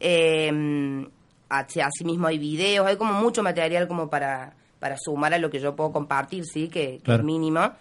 Eh, 0.00 1.06
así- 1.48 1.80
asimismo 1.80 2.26
hay 2.26 2.38
videos, 2.38 2.86
hay 2.86 2.96
como 2.96 3.12
mucho 3.14 3.42
material 3.42 3.88
como 3.88 4.10
para, 4.10 4.52
para 4.84 4.98
sumar 4.98 5.32
a 5.32 5.38
lo 5.38 5.48
que 5.48 5.60
yo 5.60 5.74
puedo 5.74 5.92
compartir, 5.92 6.44
¿sí? 6.44 6.68
Que, 6.68 6.98
que 6.98 7.04
Claro. 7.04 7.20
es 7.20 7.24
mínimo. 7.24 7.72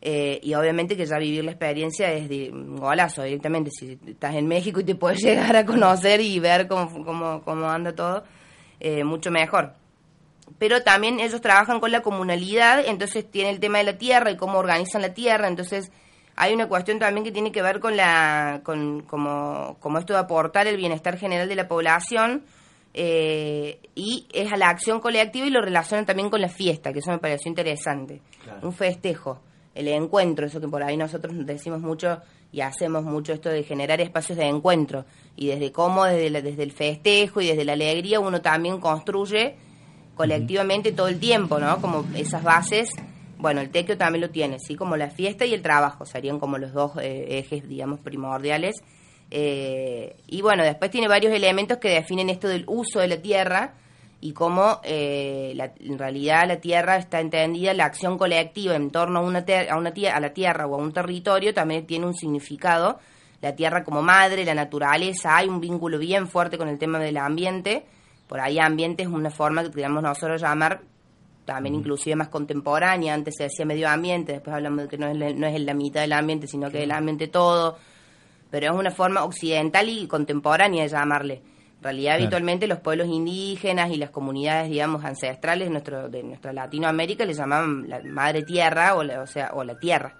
Eh, 0.00 0.40
y 0.42 0.52
obviamente 0.54 0.96
que 0.96 1.06
ya 1.06 1.16
vivir 1.16 1.44
la 1.44 1.52
experiencia 1.52 2.12
es 2.12 2.28
de 2.28 2.50
un 2.50 2.74
golazo 2.76 3.22
directamente. 3.22 3.70
Si 3.70 3.96
estás 4.04 4.34
en 4.34 4.48
México 4.48 4.80
y 4.80 4.84
te 4.84 4.96
puedes 4.96 5.22
llegar 5.22 5.54
a 5.54 5.64
conocer 5.64 6.20
y 6.20 6.40
ver 6.40 6.66
cómo, 6.66 7.04
cómo, 7.04 7.40
cómo 7.44 7.70
anda 7.70 7.94
todo, 7.94 8.24
eh, 8.80 9.04
mucho 9.04 9.30
mejor. 9.30 9.74
Pero 10.58 10.82
también 10.82 11.20
ellos 11.20 11.40
trabajan 11.40 11.78
con 11.78 11.92
la 11.92 12.00
comunalidad, 12.02 12.84
entonces 12.84 13.30
tiene 13.30 13.50
el 13.50 13.60
tema 13.60 13.78
de 13.78 13.84
la 13.84 13.96
tierra 13.96 14.32
y 14.32 14.36
cómo 14.36 14.58
organizan 14.58 15.02
la 15.02 15.14
tierra. 15.14 15.46
Entonces 15.46 15.92
hay 16.34 16.52
una 16.52 16.66
cuestión 16.66 16.98
también 16.98 17.22
que 17.24 17.30
tiene 17.30 17.52
que 17.52 17.62
ver 17.62 17.78
con 17.78 17.96
la 17.96 18.62
con 18.64 19.02
como, 19.02 19.76
como 19.78 19.98
esto 20.00 20.14
de 20.14 20.18
aportar 20.18 20.66
el 20.66 20.78
bienestar 20.78 21.16
general 21.16 21.48
de 21.48 21.54
la 21.54 21.68
población 21.68 22.42
eh, 22.94 23.80
y 23.94 24.26
es 24.32 24.52
a 24.52 24.56
la 24.56 24.68
acción 24.68 25.00
colectiva 25.00 25.46
y 25.46 25.50
lo 25.50 25.60
relacionan 25.60 26.06
también 26.06 26.30
con 26.30 26.40
la 26.40 26.48
fiesta, 26.48 26.92
que 26.92 27.00
eso 27.00 27.10
me 27.10 27.18
pareció 27.18 27.48
interesante. 27.48 28.22
Un 28.62 28.72
festejo, 28.72 29.40
el 29.74 29.88
encuentro, 29.88 30.46
eso 30.46 30.60
que 30.60 30.68
por 30.68 30.82
ahí 30.82 30.96
nosotros 30.96 31.34
decimos 31.44 31.80
mucho 31.80 32.20
y 32.52 32.60
hacemos 32.60 33.02
mucho 33.02 33.32
esto 33.32 33.48
de 33.48 33.64
generar 33.64 34.00
espacios 34.00 34.38
de 34.38 34.44
encuentro 34.46 35.04
y 35.36 35.48
desde 35.48 35.72
cómo 35.72 36.04
desde, 36.04 36.30
la- 36.30 36.40
desde 36.40 36.62
el 36.62 36.70
festejo 36.72 37.40
y 37.40 37.48
desde 37.48 37.64
la 37.64 37.72
alegría 37.72 38.20
uno 38.20 38.40
también 38.40 38.78
construye 38.78 39.56
colectivamente 40.14 40.92
todo 40.92 41.08
el 41.08 41.18
tiempo, 41.18 41.58
¿no? 41.58 41.80
Como 41.80 42.04
esas 42.14 42.44
bases, 42.44 42.90
bueno, 43.38 43.60
el 43.60 43.70
tequio 43.70 43.98
también 43.98 44.20
lo 44.22 44.30
tiene, 44.30 44.58
¿sí? 44.60 44.76
Como 44.76 44.96
la 44.96 45.10
fiesta 45.10 45.44
y 45.44 45.52
el 45.54 45.62
trabajo 45.62 46.06
serían 46.06 46.38
como 46.38 46.58
los 46.58 46.72
dos 46.72 46.92
eh, 47.00 47.38
ejes, 47.40 47.68
digamos, 47.68 47.98
primordiales. 47.98 48.76
Eh, 49.36 50.14
y 50.28 50.42
bueno, 50.42 50.62
después 50.62 50.92
tiene 50.92 51.08
varios 51.08 51.32
elementos 51.34 51.78
que 51.78 51.88
definen 51.88 52.30
esto 52.30 52.46
del 52.46 52.62
uso 52.68 53.00
de 53.00 53.08
la 53.08 53.16
tierra 53.16 53.74
y 54.20 54.32
cómo 54.32 54.80
eh, 54.84 55.54
la- 55.56 55.72
en 55.80 55.98
realidad 55.98 56.46
la 56.46 56.60
tierra 56.60 56.96
está 56.98 57.18
entendida, 57.18 57.74
la 57.74 57.86
acción 57.86 58.16
colectiva 58.16 58.76
en 58.76 58.90
torno 58.92 59.18
a, 59.18 59.22
una 59.22 59.44
ter- 59.44 59.70
a, 59.72 59.76
una 59.76 59.90
a 60.12 60.20
la 60.20 60.32
tierra 60.32 60.68
o 60.68 60.74
a 60.76 60.78
un 60.78 60.92
territorio 60.92 61.52
también 61.52 61.84
tiene 61.84 62.06
un 62.06 62.14
significado. 62.14 63.00
La 63.42 63.56
tierra 63.56 63.82
como 63.82 64.02
madre, 64.02 64.44
la 64.44 64.54
naturaleza, 64.54 65.36
hay 65.36 65.48
un 65.48 65.60
vínculo 65.60 65.98
bien 65.98 66.28
fuerte 66.28 66.56
con 66.56 66.68
el 66.68 66.78
tema 66.78 67.00
del 67.00 67.16
ambiente. 67.16 67.84
Por 68.28 68.38
ahí 68.38 68.60
ambiente 68.60 69.02
es 69.02 69.08
una 69.08 69.30
forma 69.30 69.64
que 69.64 69.70
digamos 69.70 70.00
nosotros 70.04 70.40
llamar 70.40 70.80
también 71.44 71.74
inclusive 71.74 72.14
más 72.14 72.28
contemporánea, 72.28 73.12
antes 73.12 73.34
se 73.36 73.42
decía 73.42 73.66
medio 73.66 73.88
ambiente, 73.88 74.32
después 74.32 74.54
hablamos 74.54 74.84
de 74.84 74.88
que 74.88 74.96
no 74.96 75.08
es, 75.08 75.16
la- 75.16 75.32
no 75.32 75.46
es 75.48 75.60
la 75.60 75.74
mitad 75.74 76.02
del 76.02 76.12
ambiente, 76.12 76.46
sino 76.46 76.70
que 76.70 76.78
es 76.78 76.84
el 76.84 76.92
ambiente 76.92 77.26
todo, 77.26 77.76
pero 78.54 78.72
es 78.72 78.78
una 78.78 78.92
forma 78.92 79.24
occidental 79.24 79.88
y 79.88 80.06
contemporánea 80.06 80.84
de 80.84 80.88
llamarle. 80.88 81.42
En 81.78 81.82
realidad, 81.82 82.12
Claro. 82.12 82.22
habitualmente 82.22 82.68
los 82.68 82.78
pueblos 82.78 83.08
indígenas 83.08 83.90
y 83.90 83.96
las 83.96 84.10
comunidades, 84.10 84.70
digamos, 84.70 85.04
ancestrales 85.04 85.66
de, 85.66 85.72
nuestro, 85.72 86.08
de 86.08 86.22
nuestra 86.22 86.52
Latinoamérica 86.52 87.24
le 87.24 87.34
llamaban 87.34 87.88
la 87.88 88.00
madre 88.04 88.44
tierra 88.44 88.94
o, 88.94 89.02
la, 89.02 89.22
o 89.22 89.26
sea, 89.26 89.50
o 89.54 89.64
la 89.64 89.76
tierra. 89.76 90.14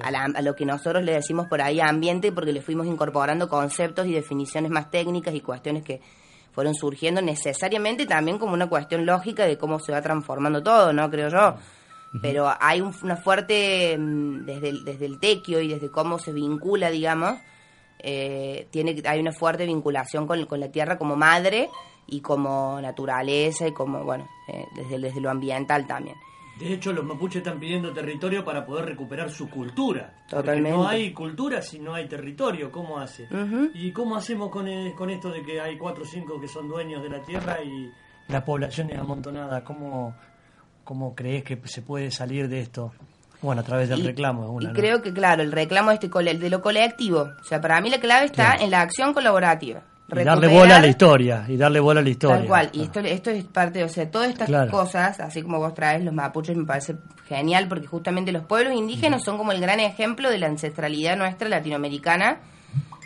A, 0.00 0.12
la- 0.12 0.26
a 0.32 0.42
lo 0.42 0.54
que 0.54 0.64
nosotros 0.64 1.02
le 1.02 1.12
decimos 1.14 1.48
por 1.48 1.60
ahí 1.60 1.80
ambiente 1.80 2.30
porque 2.30 2.52
le 2.52 2.62
fuimos 2.62 2.86
incorporando 2.86 3.48
conceptos 3.48 4.06
y 4.06 4.12
definiciones 4.12 4.70
más 4.70 4.88
técnicas 4.92 5.34
y 5.34 5.40
cuestiones 5.40 5.82
que 5.82 6.00
fueron 6.52 6.76
surgiendo 6.76 7.20
necesariamente 7.20 8.06
también 8.06 8.38
como 8.38 8.52
una 8.54 8.68
cuestión 8.68 9.04
lógica 9.06 9.44
de 9.44 9.58
cómo 9.58 9.80
se 9.80 9.90
va 9.90 10.00
transformando 10.02 10.62
todo, 10.62 10.92
¿no? 10.92 11.10
Creo 11.10 11.30
yo. 11.30 11.56
Pero 12.22 12.48
hay 12.60 12.80
un- 12.82 12.94
una 13.02 13.16
fuerte, 13.16 13.96
mm, 13.98 14.44
desde 14.44 14.68
el, 14.68 14.84
desde 14.84 15.06
el 15.06 15.18
tequio 15.18 15.60
y 15.60 15.68
desde 15.68 15.90
cómo 15.90 16.18
se 16.20 16.30
vincula, 16.32 16.90
digamos, 16.90 17.38
eh, 18.02 18.66
tiene 18.70 19.00
hay 19.06 19.20
una 19.20 19.32
fuerte 19.32 19.64
vinculación 19.64 20.26
con, 20.26 20.44
con 20.46 20.60
la 20.60 20.70
tierra 20.70 20.98
como 20.98 21.16
madre 21.16 21.70
y 22.06 22.20
como 22.20 22.80
naturaleza 22.80 23.66
y 23.68 23.72
como, 23.72 24.04
bueno, 24.04 24.28
eh, 24.48 24.66
desde, 24.74 24.98
desde 24.98 25.20
lo 25.20 25.30
ambiental 25.30 25.86
también. 25.86 26.16
De 26.58 26.74
hecho, 26.74 26.92
los 26.92 27.04
mapuches 27.04 27.38
están 27.38 27.58
pidiendo 27.58 27.92
territorio 27.92 28.44
para 28.44 28.64
poder 28.64 28.84
recuperar 28.84 29.30
su 29.30 29.48
cultura. 29.48 30.14
Porque 30.28 30.36
Totalmente. 30.36 30.78
no 30.78 30.86
hay 30.86 31.12
cultura 31.12 31.62
si 31.62 31.78
no 31.78 31.94
hay 31.94 32.06
territorio. 32.06 32.70
¿Cómo 32.70 32.98
hace? 32.98 33.26
¿Y 33.74 33.90
cómo 33.92 34.16
hacemos 34.16 34.50
con, 34.50 34.68
eh, 34.68 34.94
con 34.96 35.10
esto 35.10 35.30
de 35.30 35.42
que 35.42 35.60
hay 35.60 35.78
cuatro 35.78 36.04
o 36.04 36.06
cinco 36.06 36.40
que 36.40 36.48
son 36.48 36.68
dueños 36.68 37.02
de 37.02 37.08
la 37.08 37.22
tierra 37.22 37.62
y 37.62 37.90
la 38.28 38.44
población 38.44 38.90
es 38.90 38.98
amontonada? 38.98 39.64
¿Cómo, 39.64 40.14
cómo 40.84 41.14
crees 41.14 41.42
que 41.42 41.58
se 41.64 41.82
puede 41.82 42.10
salir 42.10 42.48
de 42.48 42.60
esto? 42.60 42.92
Bueno, 43.42 43.60
a 43.60 43.64
través 43.64 43.88
del 43.88 43.98
Y- 44.00 44.06
reclamo. 44.06 44.50
una, 44.50 44.64
y 44.64 44.68
¿no? 44.68 44.72
creo 44.72 45.02
que, 45.02 45.12
claro, 45.12 45.42
el 45.42 45.52
reclamo 45.52 45.90
este 45.90 46.08
cole- 46.08 46.38
de 46.38 46.48
lo 46.48 46.62
colectivo. 46.62 47.30
O 47.40 47.44
sea, 47.44 47.60
para 47.60 47.80
mí 47.80 47.90
la 47.90 47.98
clave 48.00 48.26
está 48.26 48.50
Claro. 48.50 48.62
en 48.64 48.70
la 48.70 48.80
acción 48.80 49.12
colaborativa. 49.12 49.80
Y 50.14 50.24
darle 50.24 50.48
bola 50.48 50.76
a 50.76 50.80
la 50.80 50.88
historia. 50.88 51.44
Y 51.48 51.56
darle 51.56 51.80
bola 51.80 52.00
a 52.00 52.02
la 52.02 52.10
historia. 52.10 52.36
Tal 52.36 52.46
cual, 52.46 52.70
y 52.74 52.82
esto, 52.82 53.00
esto 53.00 53.30
es 53.30 53.44
parte, 53.44 53.82
o 53.82 53.88
sea, 53.88 54.10
todas 54.10 54.28
estas 54.28 54.46
Claro. 54.46 54.70
cosas, 54.70 55.18
así 55.20 55.40
como 55.42 55.58
vos 55.58 55.72
traes 55.74 56.04
los 56.04 56.12
mapuches, 56.12 56.54
me 56.54 56.66
parece 56.66 56.96
genial, 57.26 57.66
porque 57.66 57.86
justamente 57.86 58.30
los 58.30 58.44
pueblos 58.44 58.74
indígenas 58.74 59.24
son 59.24 59.38
como 59.38 59.52
el 59.52 59.60
gran 59.60 59.80
ejemplo 59.80 60.28
de 60.30 60.36
la 60.38 60.48
ancestralidad 60.48 61.16
nuestra 61.16 61.48
latinoamericana, 61.48 62.40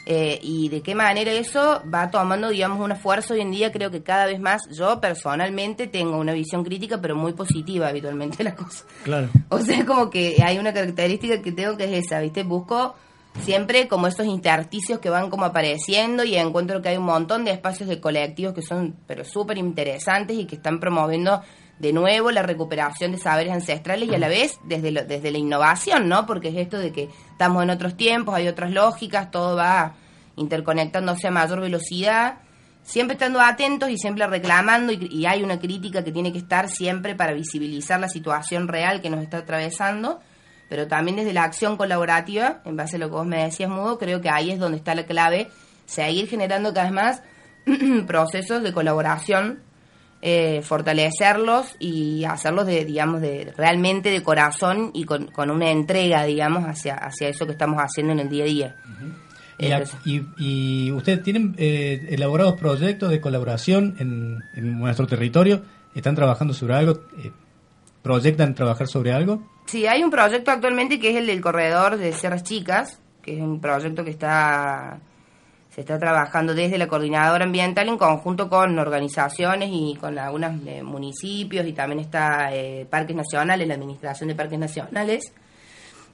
eh, 0.08 0.38
y 0.40 0.68
de 0.68 0.82
qué 0.82 0.94
manera 0.94 1.32
eso 1.32 1.82
va 1.92 2.12
tomando, 2.12 2.50
digamos, 2.50 2.78
un 2.78 2.92
esfuerzo 2.92 3.34
hoy 3.34 3.40
en 3.40 3.50
día, 3.50 3.72
creo 3.72 3.90
que 3.90 4.04
cada 4.04 4.26
vez 4.26 4.38
más, 4.38 4.62
yo 4.70 5.00
personalmente 5.00 5.88
tengo 5.88 6.16
una 6.16 6.32
visión 6.32 6.62
crítica, 6.62 7.00
pero 7.00 7.16
muy 7.16 7.32
positiva 7.32 7.88
habitualmente 7.88 8.38
de 8.38 8.44
las 8.44 8.54
cosas. 8.54 8.84
Claro. 9.02 9.28
O 9.48 9.58
sea, 9.58 9.84
como 9.84 10.08
que 10.10 10.36
hay 10.44 10.58
una 10.58 10.72
característica 10.72 11.42
que 11.42 11.50
tengo 11.50 11.76
que 11.76 11.84
es 11.84 12.06
esa, 12.06 12.20
¿viste? 12.20 12.44
Busco 12.44 12.94
siempre 13.42 13.88
como 13.88 14.06
esos 14.06 14.26
intersticios 14.26 15.00
que 15.00 15.10
van 15.10 15.28
como 15.28 15.44
apareciendo 15.44 16.24
y 16.24 16.36
encuentro 16.36 16.82
que 16.82 16.90
hay 16.90 16.96
un 16.96 17.04
montón 17.04 17.44
de 17.44 17.50
espacios 17.50 17.88
de 17.88 18.00
colectivos 18.00 18.54
que 18.54 18.62
son 18.62 18.94
pero 19.06 19.24
súper 19.24 19.58
interesantes 19.58 20.38
y 20.38 20.46
que 20.46 20.56
están 20.56 20.78
promoviendo 20.78 21.42
de 21.78 21.92
nuevo 21.92 22.30
la 22.30 22.42
recuperación 22.42 23.12
de 23.12 23.18
saberes 23.18 23.52
ancestrales 23.52 24.08
y 24.08 24.14
a 24.14 24.18
la 24.18 24.28
vez 24.28 24.58
desde, 24.64 24.90
lo- 24.90 25.04
desde 25.04 25.30
la 25.30 25.38
innovación, 25.38 26.08
¿no? 26.08 26.24
Porque 26.26 26.48
es 26.48 26.56
esto 26.56 26.78
de 26.78 26.92
que 26.92 27.08
estamos 27.32 27.62
en 27.62 27.70
otros 27.70 27.96
tiempos, 27.96 28.34
hay 28.34 28.48
otras 28.48 28.70
lógicas, 28.70 29.30
todo 29.30 29.56
va 29.56 29.94
interconectándose 30.36 31.26
a 31.28 31.30
mayor 31.30 31.60
velocidad 31.60 32.38
siempre 32.82 33.14
estando 33.14 33.40
atentos 33.40 33.90
y 33.90 33.98
siempre 33.98 34.24
reclamando 34.28 34.92
y, 34.92 35.08
y 35.10 35.26
hay 35.26 35.42
una 35.42 35.58
crítica 35.58 36.04
que 36.04 36.12
tiene 36.12 36.32
que 36.32 36.38
estar 36.38 36.68
siempre 36.68 37.16
para 37.16 37.32
visibilizar 37.32 37.98
la 37.98 38.08
situación 38.08 38.68
real 38.68 39.00
que 39.02 39.10
nos 39.10 39.24
está 39.24 39.38
atravesando, 39.38 40.20
pero 40.68 40.86
también 40.86 41.16
desde 41.16 41.32
la 41.32 41.42
acción 41.42 41.76
colaborativa, 41.76 42.60
en 42.64 42.76
base 42.76 42.94
a 42.94 42.98
lo 43.00 43.06
que 43.08 43.14
vos 43.16 43.26
me 43.26 43.42
decías, 43.42 43.68
Mudo, 43.70 43.98
creo 43.98 44.20
que 44.20 44.30
ahí 44.30 44.52
es 44.52 44.60
donde 44.60 44.78
está 44.78 44.94
la 44.94 45.04
clave, 45.04 45.48
seguir 45.84 46.28
generando 46.28 46.72
cada 46.72 46.84
vez 46.84 46.92
más 46.92 47.22
procesos 48.06 48.62
de 48.62 48.72
colaboración, 48.72 49.64
eh, 50.22 50.62
fortalecerlos 50.62 51.76
y 51.78 52.24
hacerlos 52.24 52.66
de, 52.66 52.84
digamos, 52.84 53.20
de 53.20 53.52
realmente 53.56 54.10
de 54.10 54.22
corazón 54.22 54.90
y 54.94 55.04
con, 55.04 55.26
con 55.28 55.50
una 55.50 55.70
entrega, 55.70 56.24
digamos, 56.24 56.64
hacia, 56.64 56.94
hacia 56.94 57.28
eso 57.28 57.46
que 57.46 57.52
estamos 57.52 57.78
haciendo 57.78 58.12
en 58.12 58.20
el 58.20 58.28
día 58.28 58.44
a 58.44 58.46
día. 58.46 58.76
Y, 59.58 59.70
a- 59.72 59.84
y- 60.04 60.22
y 60.38 60.92
ustedes 60.92 61.22
tienen 61.22 61.54
eh, 61.58 62.06
elaborados 62.10 62.54
proyectos 62.56 63.10
de 63.10 63.20
colaboración 63.20 63.96
en, 63.98 64.38
en 64.54 64.78
nuestro 64.78 65.06
territorio. 65.06 65.62
¿Están 65.94 66.14
trabajando 66.14 66.52
sobre 66.52 66.74
algo? 66.74 67.00
Eh, 67.18 67.30
¿Proyectan 68.02 68.54
trabajar 68.54 68.86
sobre 68.86 69.12
algo? 69.12 69.42
Sí, 69.66 69.86
hay 69.86 70.02
un 70.04 70.10
proyecto 70.10 70.50
actualmente 70.50 71.00
que 71.00 71.10
es 71.10 71.16
el 71.16 71.26
del 71.26 71.40
corredor 71.40 71.96
de 71.96 72.12
Sierras 72.12 72.42
Chicas, 72.44 73.00
que 73.22 73.36
es 73.36 73.42
un 73.42 73.60
proyecto 73.60 74.04
que 74.04 74.10
está 74.10 74.98
se 75.76 75.82
está 75.82 75.98
trabajando 75.98 76.54
desde 76.54 76.78
la 76.78 76.88
coordinadora 76.88 77.44
ambiental 77.44 77.86
en 77.90 77.98
conjunto 77.98 78.48
con 78.48 78.78
organizaciones 78.78 79.68
y 79.70 79.94
con 80.00 80.18
algunos 80.18 80.52
eh, 80.66 80.82
municipios 80.82 81.66
y 81.66 81.74
también 81.74 82.00
está 82.00 82.48
eh, 82.54 82.86
Parques 82.88 83.14
Nacionales, 83.14 83.68
la 83.68 83.74
Administración 83.74 84.28
de 84.30 84.34
Parques 84.34 84.58
Nacionales. 84.58 85.32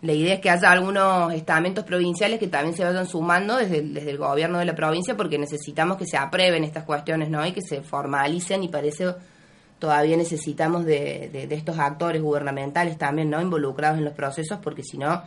La 0.00 0.12
idea 0.14 0.34
es 0.34 0.40
que 0.40 0.50
haya 0.50 0.68
algunos 0.72 1.32
estamentos 1.32 1.84
provinciales 1.84 2.40
que 2.40 2.48
también 2.48 2.74
se 2.76 2.82
vayan 2.82 3.06
sumando 3.06 3.54
desde, 3.56 3.82
desde 3.82 4.10
el 4.10 4.18
gobierno 4.18 4.58
de 4.58 4.64
la 4.64 4.74
provincia 4.74 5.16
porque 5.16 5.38
necesitamos 5.38 5.96
que 5.96 6.06
se 6.06 6.16
aprueben 6.16 6.64
estas 6.64 6.82
cuestiones 6.82 7.30
¿no? 7.30 7.46
y 7.46 7.52
que 7.52 7.62
se 7.62 7.82
formalicen 7.82 8.64
y 8.64 8.68
parece 8.68 9.14
todavía 9.78 10.16
necesitamos 10.16 10.84
de, 10.84 11.30
de- 11.32 11.46
de 11.46 11.54
estos 11.54 11.78
actores 11.78 12.20
gubernamentales 12.20 12.98
también 12.98 13.30
no 13.30 13.40
involucrados 13.40 13.98
en 13.98 14.04
los 14.06 14.14
procesos 14.14 14.58
porque 14.60 14.82
si 14.82 14.98
no 14.98 15.22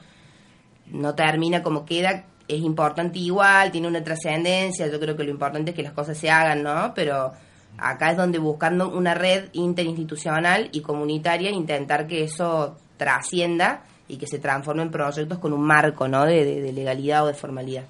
no 0.87 1.15
termina 1.15 1.63
como 1.63 1.85
queda 1.85 2.25
es 2.47 2.61
importante 2.61 3.19
igual 3.19 3.71
tiene 3.71 3.87
una 3.87 4.03
trascendencia 4.03 4.87
yo 4.87 4.99
creo 4.99 5.15
que 5.15 5.23
lo 5.23 5.31
importante 5.31 5.71
es 5.71 5.75
que 5.75 5.83
las 5.83 5.93
cosas 5.93 6.17
se 6.17 6.29
hagan 6.29 6.63
no 6.63 6.93
pero 6.95 7.33
acá 7.77 8.11
es 8.11 8.17
donde 8.17 8.37
buscando 8.39 8.89
una 8.89 9.13
red 9.13 9.45
interinstitucional 9.53 10.69
y 10.71 10.81
comunitaria 10.81 11.49
intentar 11.49 12.07
que 12.07 12.23
eso 12.23 12.77
trascienda 12.97 13.83
y 14.07 14.17
que 14.17 14.27
se 14.27 14.39
transforme 14.39 14.83
en 14.83 14.91
proyectos 14.91 15.39
con 15.39 15.51
un 15.53 15.61
marco 15.61 16.07
no 16.07 16.25
de, 16.25 16.61
de- 16.61 16.71
legalidad 16.73 17.23
o 17.23 17.27
de 17.27 17.33
formalidad. 17.33 17.83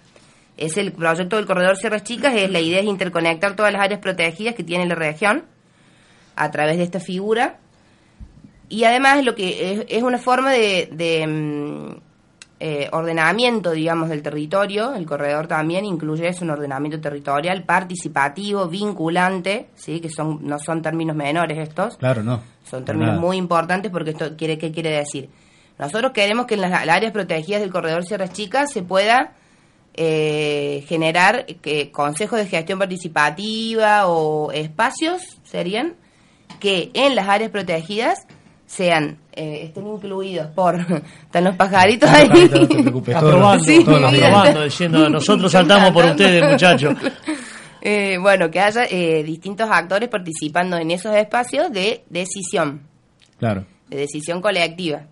Es 0.58 0.78
el 0.78 0.94
proyecto 0.94 1.36
del 1.36 1.46
corredor 1.46 1.76
Sierras 1.76 2.04
Chicas 2.04 2.34
es 2.36 2.50
la 2.50 2.62
idea 2.62 2.80
es 2.80 2.86
interconectar 2.86 3.56
todas 3.56 3.74
las 3.74 3.82
áreas 3.82 4.00
protegidas 4.00 4.56
que 4.56 4.64
tiene 4.64 4.86
la 4.86 4.96
región 4.96 5.44
a 6.38 6.50
través 6.52 6.78
de 6.78 6.84
esta 6.84 7.00
figura. 7.02 7.58
Y 8.70 8.86
además 8.86 9.24
lo 9.26 9.36
que 9.36 9.86
es, 9.90 10.04
una 10.04 10.18
forma 10.18 10.52
de, 10.54 10.90
de, 10.92 11.28
mm, 11.28 11.98
eh, 12.60 12.90
ordenamiento 12.92 13.72
digamos 13.72 14.10
del 14.10 14.22
territorio. 14.22 14.94
El 14.96 15.06
corredor 15.06 15.48
también 15.48 15.86
incluye 15.86 16.28
eso 16.28 16.44
un 16.44 16.52
ordenamiento 16.52 17.00
territorial 17.00 17.64
participativo 17.64 18.68
vinculante 18.68 19.68
sí 19.76 20.00
que 20.00 20.10
son 20.10 20.40
no 20.42 20.60
son 20.60 20.82
términos 20.82 21.16
menores 21.16 21.58
estos. 21.58 21.98
Claro, 21.98 22.24
no. 22.24 22.42
son 22.64 22.86
términos 22.86 23.20
muy 23.20 23.38
importantes 23.38 23.92
porque 23.92 24.12
esto 24.12 24.36
quiere 24.38 24.58
qué 24.58 24.72
quiere 24.72 24.92
decir 24.92 25.30
nosotros 25.78 26.14
queremos 26.14 26.46
que 26.46 26.56
en 26.56 26.62
las, 26.62 26.72
las 26.72 26.96
áreas 26.96 27.12
protegidas 27.12 27.62
del 27.62 27.72
corredor 27.72 28.06
Sierras 28.06 28.32
Chicas 28.32 28.72
se 28.72 28.82
pueda 28.82 29.34
eh, 29.94 30.84
generar 30.88 31.46
que 31.46 31.92
consejos 31.92 32.40
de 32.40 32.48
gestión 32.48 32.80
participativa 32.80 34.08
o 34.08 34.52
espacios 34.52 35.22
serían 35.44 35.96
que 36.60 36.92
en 36.94 37.16
las 37.16 37.28
áreas 37.28 37.52
protegidas 37.52 38.26
sean 38.76 39.18
eh, 39.32 39.62
estén 39.66 39.88
incluidos 39.88 40.48
por 40.48 40.76
están 41.24 41.44
los 41.44 41.56
pajaritos 41.56 42.10
ahí 42.10 42.28
No 42.28 42.68
te 42.68 42.68
preocupes, 42.82 43.16
todos 43.20 43.24
los- 43.24 43.34
Aprobando, 43.36 43.64
Sí, 43.64 43.84
todos 43.84 44.02
los 44.02 44.12
días. 44.12 44.24
aprobando, 44.28 44.64
diciendo 44.64 45.10
nosotros 45.10 45.52
saltamos 45.52 45.92
por 45.92 46.06
ustedes, 46.06 46.52
muchachos. 46.52 46.96
Eh, 47.88 48.18
bueno 48.20 48.50
que 48.50 48.60
haya 48.60 48.86
eh, 48.90 49.22
distintos 49.24 49.70
actores 49.72 50.10
participando 50.10 50.76
en 50.76 50.90
esos 50.90 51.16
espacios 51.16 51.72
de 51.72 52.04
decisión 52.10 52.82
Claro. 53.38 53.66
de 53.90 53.98
decisión 53.98 54.42
colectiva. 54.42 55.04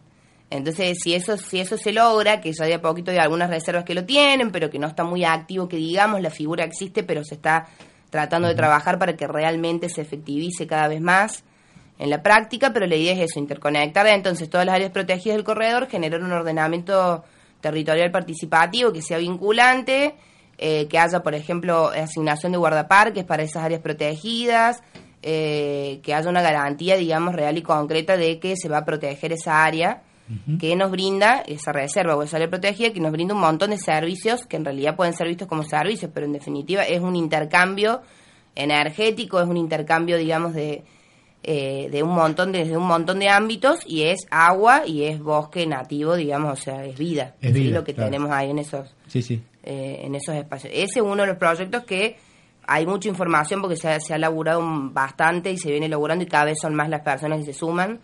Entonces, 0.50 0.98
si 1.04 1.14
eso, 1.14 1.38
si 1.38 1.60
eso 1.60 1.78
se 1.78 1.92
logra, 1.92 2.42
que 2.42 2.52
ya 2.52 2.66
de 2.66 2.74
a 2.74 2.82
poquito 2.82 3.12
hay 3.12 3.18
algunas 3.18 3.52
reservas 3.52 3.84
que 3.84 3.94
lo 3.94 4.06
tienen, 4.06 4.52
pero 4.52 4.72
que 4.72 4.80
no 4.80 4.88
está 4.88 5.04
muy 5.04 5.24
activo, 5.24 5.68
que 5.68 5.78
digamos, 5.78 6.20
la 6.22 6.32
figura 6.32 6.64
existe, 6.64 7.04
pero 7.04 7.24
se 7.24 7.36
está 7.36 7.68
tratando 8.10 8.48
de 8.48 8.56
trabajar 8.56 8.98
para 8.98 9.16
que 9.16 9.28
realmente 9.28 9.88
se 9.88 10.02
efectivice 10.02 10.66
cada 10.66 10.88
vez 10.88 11.00
más 11.02 11.44
en 12.00 12.10
la 12.10 12.22
práctica, 12.22 12.72
pero 12.74 12.86
la 12.88 12.96
idea 12.96 13.14
es 13.14 13.32
eso, 13.32 13.40
interconectar. 13.40 14.08
Entonces 14.08 14.50
todas 14.50 14.66
las 14.66 14.76
áreas 14.76 14.92
protegidas 14.92 15.38
del 15.38 15.46
corredor, 15.46 15.88
generar 15.88 16.22
un 16.22 16.32
ordenamiento 16.32 17.24
territorial 17.62 18.12
participativo 18.12 18.92
que 18.92 19.02
sea 19.02 19.18
vinculante, 19.18 20.16
eh, 20.58 20.88
que 20.88 21.00
haya, 21.00 21.22
por 21.22 21.34
ejemplo, 21.34 21.88
asignación 21.90 22.52
de 22.52 22.58
guardaparques 22.58 23.24
para 23.24 23.44
esas 23.44 23.64
áreas 23.64 23.82
protegidas, 23.82 24.82
eh, 25.22 26.00
que 26.04 26.14
haya 26.14 26.30
una 26.30 26.42
garantía, 26.42 26.98
digamos, 26.98 27.34
real 27.34 27.58
y 27.58 27.62
concreta 27.62 28.18
de 28.18 28.40
que 28.40 28.56
se 28.58 28.70
va 28.70 28.80
a 28.80 28.86
proteger 28.86 29.32
esa 29.32 29.64
área 29.64 30.04
que 30.60 30.76
nos 30.76 30.90
brinda 30.90 31.44
esa 31.46 31.74
reserva 31.74 32.16
o 32.16 32.24
esa 32.24 32.38
área 32.38 32.50
protegida, 32.50 32.92
que 32.92 33.00
nos 33.00 33.12
brinda 33.12 33.34
un 33.34 33.42
montón 33.42 33.72
de 33.72 33.78
servicios 33.78 34.46
que 34.46 34.56
en 34.56 34.66
realidad 34.66 34.96
pueden 34.96 35.14
ser 35.14 35.28
vistos 35.28 35.48
como 35.48 35.64
servicios, 35.64 36.10
pero 36.14 36.26
en 36.26 36.32
definitiva 36.32 36.84
es 36.84 37.02
un 37.02 37.16
intercambio 37.16 38.02
energético, 38.56 39.42
es 39.42 39.48
un 39.48 39.58
intercambio, 39.58 40.18
digamos, 40.18 40.54
de, 40.54 40.84
eh, 41.44 41.90
de 41.92 42.02
un 42.04 42.10
montón 42.16 42.52
de, 42.54 42.76
un 42.78 42.88
montón 42.88 43.20
de 43.20 43.28
ámbitos 43.30 43.80
y 43.86 44.04
es 44.04 44.26
agua 44.32 44.84
y 44.88 45.04
es 45.04 45.20
bosque 45.20 45.68
nativo, 45.68 46.16
digamos, 46.16 46.54
o 46.60 46.62
sea, 46.62 46.86
es 46.86 46.98
vida. 46.98 47.36
Es 47.42 47.54
vida, 47.54 47.78
lo 47.80 47.84
que 47.84 47.94
claro. 47.94 48.10
tenemos 48.10 48.32
ahí 48.32 48.50
en 48.50 48.60
esos, 48.60 48.94
Sí, 49.08 49.22
sí. 49.22 49.42
eh, 49.64 50.02
en 50.04 50.16
esos 50.16 50.36
espacios. 50.36 50.72
Ese 50.74 51.00
es 51.00 51.02
uno 51.06 51.18
de 51.24 51.28
los 51.28 51.38
proyectos 51.38 51.84
que 51.84 52.16
hay 52.66 52.86
mucha 52.86 53.10
información 53.10 53.60
porque 53.62 53.76
se 53.76 53.90
ha, 53.90 54.00
se 54.00 54.14
ha 54.14 54.18
laburado 54.18 54.60
un- 54.62 54.94
bastante 54.94 55.52
y 55.52 55.58
se 55.58 55.70
viene 55.70 55.88
elaborando 55.88 56.24
y 56.24 56.28
cada 56.28 56.46
vez 56.46 56.58
son 56.62 56.74
más 56.76 56.88
las 56.90 57.02
personas 57.02 57.40
que 57.40 57.46
se 57.52 57.54
suman 57.54 58.00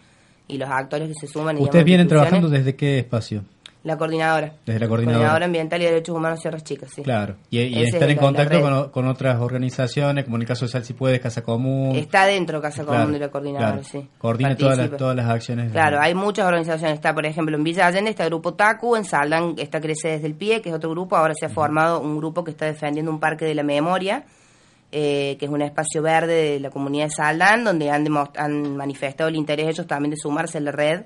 y 0.48 0.58
los 0.58 0.70
actores 0.70 1.08
que 1.08 1.14
se 1.14 1.28
suman. 1.28 1.58
¿Ustedes 1.60 1.86
vienen 1.86 2.08
trabajando 2.10 2.50
desde 2.50 2.76
qué 2.76 3.00
espacio? 3.00 3.44
La 3.82 3.98
coordinadora. 3.98 4.56
Desde 4.66 4.78
la 4.82 4.88
coordinadora. 4.90 5.46
Ambiental 5.46 5.82
y 5.82 5.86
Derechos 5.86 6.14
Humanos 6.14 6.42
Sierras 6.42 6.66
Chicas, 6.66 6.90
sí. 6.94 7.02
Claro. 7.02 7.38
Y, 7.50 7.82
estar 7.82 8.04
es 8.04 8.10
en 8.10 8.16
la- 8.18 8.22
contacto 8.22 8.62
con, 8.62 8.90
con 8.90 9.08
otras 9.08 9.40
organizaciones, 9.40 10.26
como 10.26 10.36
en 10.36 10.42
el 10.42 10.48
caso 10.50 10.66
de 10.66 10.72
Sal 10.72 10.84
Si 10.84 10.92
Puedes, 10.94 11.22
Casa 11.22 11.44
Común. 11.44 11.96
Está 11.96 12.26
dentro 12.26 12.62
Casa 12.62 12.84
Común 12.84 13.14
de 13.14 13.20
la 13.20 13.30
coordinadora, 13.30 13.72
claro. 13.72 13.84
sí. 13.90 14.06
Coordina 14.18 14.56
todas 14.58 14.78
las, 14.78 14.98
todas 14.98 15.16
las 15.16 15.28
acciones. 15.30 15.68
de- 15.68 15.72
Claro, 15.72 16.00
hay 16.02 16.14
muchas 16.14 16.46
organizaciones. 16.46 16.96
Está, 16.96 17.14
por 17.16 17.26
ejemplo, 17.26 17.56
en 17.56 17.64
Villa 17.64 17.88
Allende 17.88 18.10
está 18.10 18.24
el 18.24 18.30
grupo 18.32 18.54
TACU, 18.54 18.98
en 18.98 19.06
Saldán 19.06 19.56
está 19.58 19.80
Crece 19.80 20.10
desde 20.10 20.28
el 20.28 20.36
Pie, 20.36 20.62
que 20.62 20.70
es 20.70 20.76
otro 20.76 20.90
grupo. 20.90 21.16
Ahora 21.16 21.34
se 21.34 21.46
ha 21.46 21.50
formado 21.50 22.02
un 22.02 22.18
grupo 22.18 22.44
que 22.44 22.52
está 22.52 22.66
defendiendo 22.66 23.10
un 23.12 23.22
parque 23.22 23.46
de 23.46 23.56
la 23.56 23.64
memoria, 23.64 24.26
eh, 24.92 25.38
que 25.40 25.46
es 25.46 25.52
un 25.52 25.62
espacio 25.62 26.02
verde 26.02 26.34
de 26.34 26.60
la 26.60 26.70
comunidad 26.70 27.06
de 27.06 27.12
Saldán, 27.12 27.64
donde 27.64 27.90
han, 27.92 28.06
han 28.36 28.76
manifestado 28.76 29.30
el 29.30 29.38
interés 29.38 29.68
ellos 29.70 29.88
también 29.88 30.12
de 30.12 30.18
sumarse 30.18 30.58
a 30.58 30.62
la 30.62 30.72
red 30.74 31.04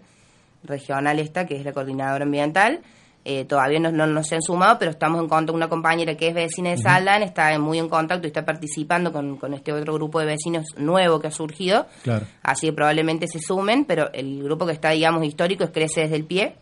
regional 0.64 1.20
esta, 1.20 1.46
que 1.46 1.56
es 1.56 1.66
la 1.66 1.74
coordinadora 1.74 2.24
ambiental. 2.26 2.82
Eh, 3.26 3.46
todavía 3.46 3.80
no, 3.80 3.90
no, 3.90 4.06
no 4.06 4.22
se 4.22 4.36
han 4.36 4.42
sumado, 4.42 4.78
pero 4.78 4.92
estamos 4.92 5.22
en 5.22 5.30
contacto 5.30 5.54
con 5.54 5.62
una 5.62 5.70
compañera 5.70 6.16
que 6.16 6.28
es 6.28 6.34
vecina 6.34 6.72
de 6.72 6.78
Saldán, 6.78 7.24
está 7.24 7.58
muy 7.58 7.80
en 7.80 7.88
contacto 7.88 8.28
y 8.28 8.32
está 8.32 8.44
participando 8.44 9.14
con, 9.14 9.38
con 9.38 9.54
este 9.54 9.72
otro 9.72 9.94
grupo 9.94 10.20
de 10.20 10.26
vecinos 10.26 10.66
nuevo 10.76 11.22
que 11.22 11.28
ha 11.28 11.32
surgido. 11.32 11.88
Claro. 12.04 12.26
Así 12.42 12.68
que 12.68 12.74
probablemente 12.74 13.28
se 13.28 13.40
sumen, 13.40 13.86
pero 13.86 14.12
el 14.12 14.44
grupo 14.44 14.66
que 14.66 14.74
está, 14.74 14.90
digamos, 14.90 15.24
histórico 15.24 15.64
es 15.64 15.70
Crece 15.70 16.02
desde 16.02 16.18
el 16.18 16.26
Pie. 16.26 16.56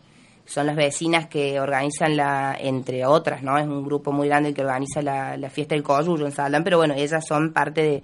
Son 0.44 0.66
las 0.66 0.76
vecinas 0.76 1.26
que 1.26 1.58
organizan 1.58 2.16
la, 2.16 2.56
entre 2.56 3.06
otras, 3.06 3.42
¿no? 3.42 3.58
Es 3.58 3.66
un 3.66 3.84
grupo 3.84 4.12
muy 4.12 4.28
grande 4.28 4.50
el 4.50 4.54
que 4.54 4.62
organiza 4.62 5.02
la, 5.02 5.36
la 5.36 5.50
fiesta 5.50 5.74
del 5.74 5.82
Coyuyo 5.82 6.26
en 6.26 6.32
Saldán, 6.32 6.62
pero 6.62 6.78
bueno, 6.78 6.94
ellas 6.96 7.24
son 7.26 7.52
parte 7.52 7.82
de, 7.82 8.02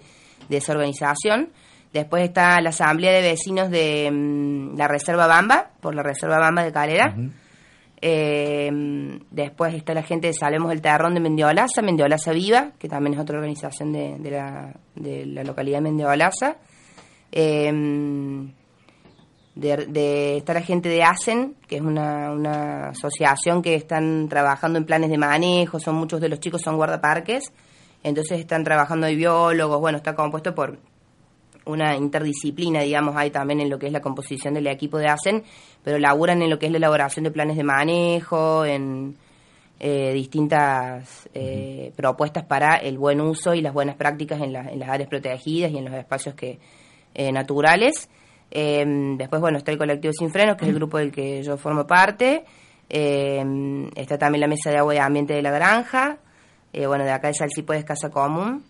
de 0.49 0.57
esa 0.57 0.73
organización. 0.73 1.51
Después 1.93 2.23
está 2.25 2.61
la 2.61 2.69
Asamblea 2.71 3.13
de 3.13 3.23
Vecinos 3.23 3.71
de 3.71 4.11
mm, 4.11 4.77
la 4.77 4.89
Reserva 4.89 5.27
Bamba, 5.27 5.71
por 5.81 5.95
la 5.95 6.03
Reserva 6.03 6.39
Bamba 6.39 6.63
de 6.65 6.73
Calera. 6.73 7.15
Eh, 8.01 8.71
después 9.31 9.75
está 9.75 9.93
la 9.95 10.03
gente 10.05 10.29
de 10.29 10.33
Salvemos 10.33 10.71
el 10.73 10.81
Terrón 10.81 11.15
de 11.15 11.21
Mendiolaza, 11.21 11.83
Mendiolaza 11.83 12.33
Viva, 12.33 12.71
que 12.79 12.89
también 12.89 13.15
es 13.15 13.21
otra 13.21 13.39
organización 13.39 13.93
de, 13.93 14.17
de 14.19 14.31
la, 14.31 14.73
de 14.95 15.27
la 15.27 15.43
localidad 15.45 15.79
de 15.79 15.83
Mendiolaza. 15.83 16.57
Eh, 17.33 17.73
de, 19.55 19.87
de- 19.87 20.37
está 20.37 20.55
la 20.55 20.63
gente 20.63 20.89
de 20.89 21.03
ASEN, 21.03 21.57
que 21.67 21.77
es 21.77 21.83
una, 21.83 22.31
una 22.31 22.91
asociación 22.91 23.61
que 23.63 23.75
están 23.75 24.29
trabajando 24.29 24.79
en 24.79 24.85
planes 24.85 25.11
de 25.11 25.19
manejo, 25.19 25.81
son 25.81 25.97
muchos 25.97 26.21
de 26.21 26.29
los 26.29 26.39
chicos 26.39 26.63
son 26.63 26.77
guardaparques, 26.77 27.53
entonces 28.05 28.39
están 28.39 28.63
trabajando 28.63 29.09
de 29.09 29.17
biólogos, 29.17 29.81
bueno, 29.81 29.99
está 29.99 30.15
compuesto 30.15 30.55
por 30.55 30.79
una 31.69 31.95
interdisciplina, 31.97 32.81
digamos, 32.83 33.15
hay 33.17 33.31
también 33.31 33.61
en 33.61 33.71
lo 33.71 33.79
que 33.79 33.87
es 33.87 33.93
la 33.93 34.01
composición 34.01 34.55
del 34.55 34.67
equipo 34.67 34.99
de 34.99 35.07
ASEN, 35.09 35.45
pero 35.85 35.99
laburan 35.99 36.43
en 36.43 36.51
lo 36.51 36.59
que 36.59 36.67
es 36.67 36.73
la 36.73 36.79
elaboración 36.79 37.25
de 37.25 37.31
planes 37.31 37.57
de 37.57 37.63
manejo, 37.65 38.65
en 38.65 39.17
eh, 39.81 40.13
distintas 40.13 41.29
eh, 41.35 41.93
propuestas 41.95 42.45
para 42.45 42.75
el 42.77 42.99
buen 42.99 43.21
uso 43.21 43.55
y 43.55 43.61
las 43.61 43.73
buenas 43.73 43.95
prácticas 43.97 44.41
en, 44.41 44.53
la- 44.53 44.69
en 44.71 44.81
las 44.81 44.89
áreas 44.89 45.09
protegidas 45.09 45.71
y 45.71 45.79
en 45.79 45.85
los 45.85 45.95
espacios 45.95 46.35
que 46.35 46.59
eh, 47.15 47.31
naturales. 47.31 48.09
Eh, 48.51 48.85
después, 49.17 49.41
bueno, 49.41 49.59
está 49.59 49.71
el 49.73 49.79
colectivo 49.79 50.13
Sin 50.13 50.31
Frenos, 50.31 50.57
que 50.57 50.65
es 50.65 50.71
el 50.71 50.75
grupo 50.75 50.99
del 50.99 51.13
que 51.13 51.43
yo 51.43 51.57
formo 51.57 51.87
parte. 51.87 52.45
Eh, 52.91 53.89
está 53.95 54.19
también 54.19 54.41
la 54.41 54.47
mesa 54.49 54.71
de 54.71 54.79
agua 54.79 54.95
y 54.95 54.99
ambiente 54.99 55.35
de 55.35 55.43
la 55.43 55.51
granja. 55.51 56.19
Eh, 56.73 56.87
bueno, 56.87 57.05
de 57.05 57.11
acá 57.13 57.29
de 57.29 57.35
Salsipuedes 57.35 57.85
Casa 57.85 58.11
Común. 58.11 58.65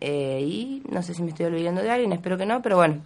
Eh, 0.00 0.40
y 0.42 0.82
no 0.90 1.02
sé 1.02 1.14
si 1.14 1.22
me 1.22 1.30
estoy 1.30 1.46
olvidando 1.46 1.80
de 1.80 1.90
alguien, 1.90 2.12
espero 2.12 2.36
que 2.36 2.44
no, 2.44 2.60
pero 2.60 2.76
bueno, 2.76 3.00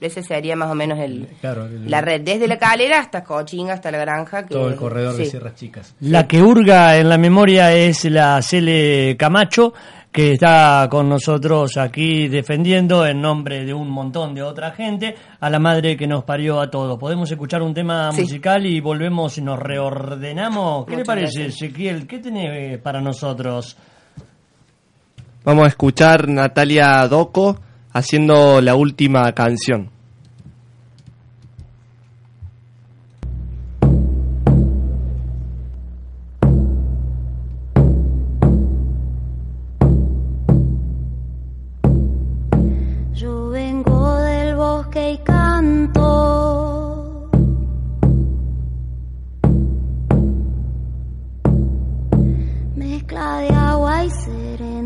ese 0.00 0.22
sería 0.22 0.54
más 0.54 0.70
o 0.70 0.74
menos 0.74 0.98
el, 1.00 1.26
Claro, 1.40 1.66
el- 1.66 1.90
la 1.90 2.00
red, 2.00 2.20
desde 2.20 2.46
la 2.46 2.58
calera 2.58 3.00
hasta 3.00 3.24
Cochinga, 3.24 3.72
hasta 3.74 3.90
la 3.90 3.98
granja. 3.98 4.42
que- 4.46 4.54
Todo 4.54 4.68
el 4.68 4.76
corredor 4.76 5.16
de. 5.16 5.24
Sierras 5.24 5.54
Chicas. 5.56 5.94
La 6.00 6.28
que 6.28 6.40
hurga 6.42 6.96
en 6.96 7.08
la 7.08 7.18
memoria 7.18 7.72
es 7.74 8.04
la 8.04 8.40
Cele 8.42 9.16
Camacho, 9.18 9.72
que 10.12 10.32
está 10.32 10.86
con 10.90 11.08
nosotros 11.08 11.76
aquí 11.76 12.28
defendiendo 12.28 13.04
en 13.06 13.20
nombre 13.20 13.64
de 13.64 13.74
un 13.74 13.90
montón 13.90 14.34
de 14.34 14.42
otra 14.42 14.70
gente 14.70 15.14
a 15.40 15.50
la 15.50 15.58
madre 15.58 15.96
que 15.96 16.06
nos 16.06 16.24
parió 16.24 16.60
a 16.60 16.70
todos. 16.70 16.98
Podemos 16.98 17.30
escuchar 17.30 17.62
un 17.62 17.74
tema 17.74 18.12
Sí. 18.12 18.22
musical 18.22 18.64
y 18.64 18.80
volvemos 18.80 19.36
y 19.38 19.42
nos 19.42 19.58
reordenamos. 19.58 20.84
¿Qué 20.86 20.92
le 20.92 20.96
Muchas 20.98 21.06
parece, 21.06 21.40
gracias. 21.42 21.62
Ezequiel? 21.62 22.06
¿Qué 22.06 22.18
tiene 22.20 22.74
eh, 22.74 22.78
para 22.78 23.00
nosotros? 23.00 23.76
Vamos 25.48 25.64
a 25.64 25.68
escuchar 25.68 26.28
Natalia 26.28 27.08
Doco 27.08 27.58
haciendo 27.94 28.60
la 28.60 28.74
última 28.74 29.32
canción. 29.32 29.88
Yo 43.14 43.48
vengo 43.48 44.16
del 44.16 44.54
bosque 44.54 45.12
y 45.12 45.18
canto. 45.24 47.30
Mezcla 52.76 53.38
de 53.38 53.48
agua 53.48 54.04
y 54.04 54.10
serenata. 54.10 54.77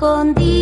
Luna 0.00 0.59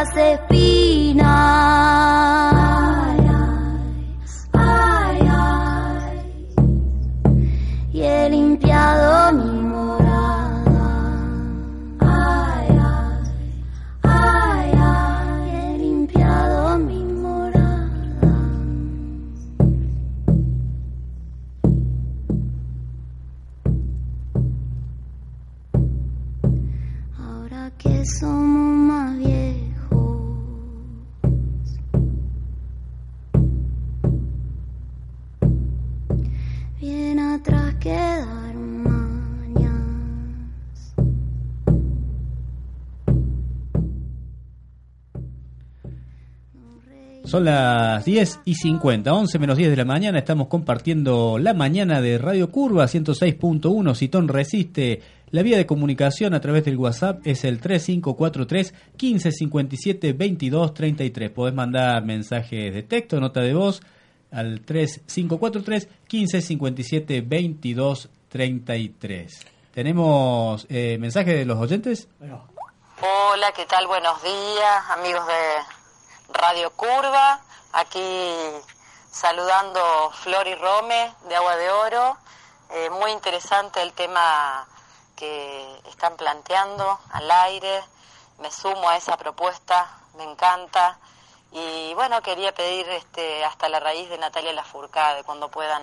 las 0.00 0.16
espinas. 0.16 1.99
Son 47.30 47.44
las 47.44 48.04
10 48.04 48.40
y 48.44 48.56
50, 48.56 49.14
11 49.14 49.38
menos 49.38 49.56
10 49.56 49.70
de 49.70 49.76
la 49.76 49.84
mañana. 49.84 50.18
Estamos 50.18 50.48
compartiendo 50.48 51.38
la 51.38 51.54
mañana 51.54 52.00
de 52.00 52.18
Radio 52.18 52.50
Curva 52.50 52.86
106.1. 52.86 53.94
Citón 53.94 54.26
resiste. 54.26 55.00
La 55.30 55.42
vía 55.42 55.56
de 55.56 55.64
comunicación 55.64 56.34
a 56.34 56.40
través 56.40 56.64
del 56.64 56.76
WhatsApp 56.76 57.24
es 57.24 57.44
el 57.44 57.60
3543 57.60 58.74
1557 59.00 60.12
2233. 60.12 61.30
Podés 61.30 61.54
mandar 61.54 62.04
mensajes 62.04 62.74
de 62.74 62.82
texto, 62.82 63.20
nota 63.20 63.42
de 63.42 63.54
voz 63.54 63.80
al 64.32 64.62
3543 64.62 65.88
1557 66.10 67.22
2233. 67.22 69.46
¿Tenemos 69.72 70.66
eh, 70.68 70.98
mensajes 70.98 71.36
de 71.36 71.44
los 71.44 71.60
oyentes? 71.60 72.08
Hola, 72.18 73.52
¿qué 73.54 73.66
tal? 73.66 73.86
Buenos 73.86 74.20
días, 74.20 74.82
amigos 74.98 75.24
de 75.28 75.79
Radio 76.32 76.70
Curva. 76.70 77.40
Aquí 77.72 78.36
saludando 79.10 80.10
Flor 80.12 80.46
y 80.46 80.54
Rome 80.54 81.14
de 81.28 81.36
Agua 81.36 81.56
de 81.56 81.70
Oro. 81.70 82.16
Eh, 82.70 82.90
muy 82.90 83.10
interesante 83.10 83.82
el 83.82 83.92
tema 83.92 84.66
que 85.16 85.80
están 85.88 86.16
planteando 86.16 86.98
al 87.12 87.30
aire. 87.30 87.82
Me 88.38 88.50
sumo 88.50 88.88
a 88.88 88.96
esa 88.96 89.16
propuesta, 89.16 90.00
me 90.16 90.24
encanta. 90.24 90.98
Y 91.52 91.92
bueno, 91.94 92.22
quería 92.22 92.54
pedir 92.54 92.88
este, 92.88 93.44
hasta 93.44 93.68
la 93.68 93.80
raíz 93.80 94.08
de 94.08 94.18
Natalia 94.18 94.52
Lafourcade 94.52 95.24
cuando 95.24 95.50
puedan 95.50 95.82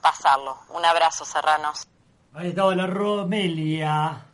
pasarlo. 0.00 0.58
Un 0.70 0.84
abrazo, 0.84 1.24
serranos. 1.24 1.86
Ahí 2.34 2.48
estaba 2.48 2.74
la 2.74 2.86
Romelia. 2.86 4.29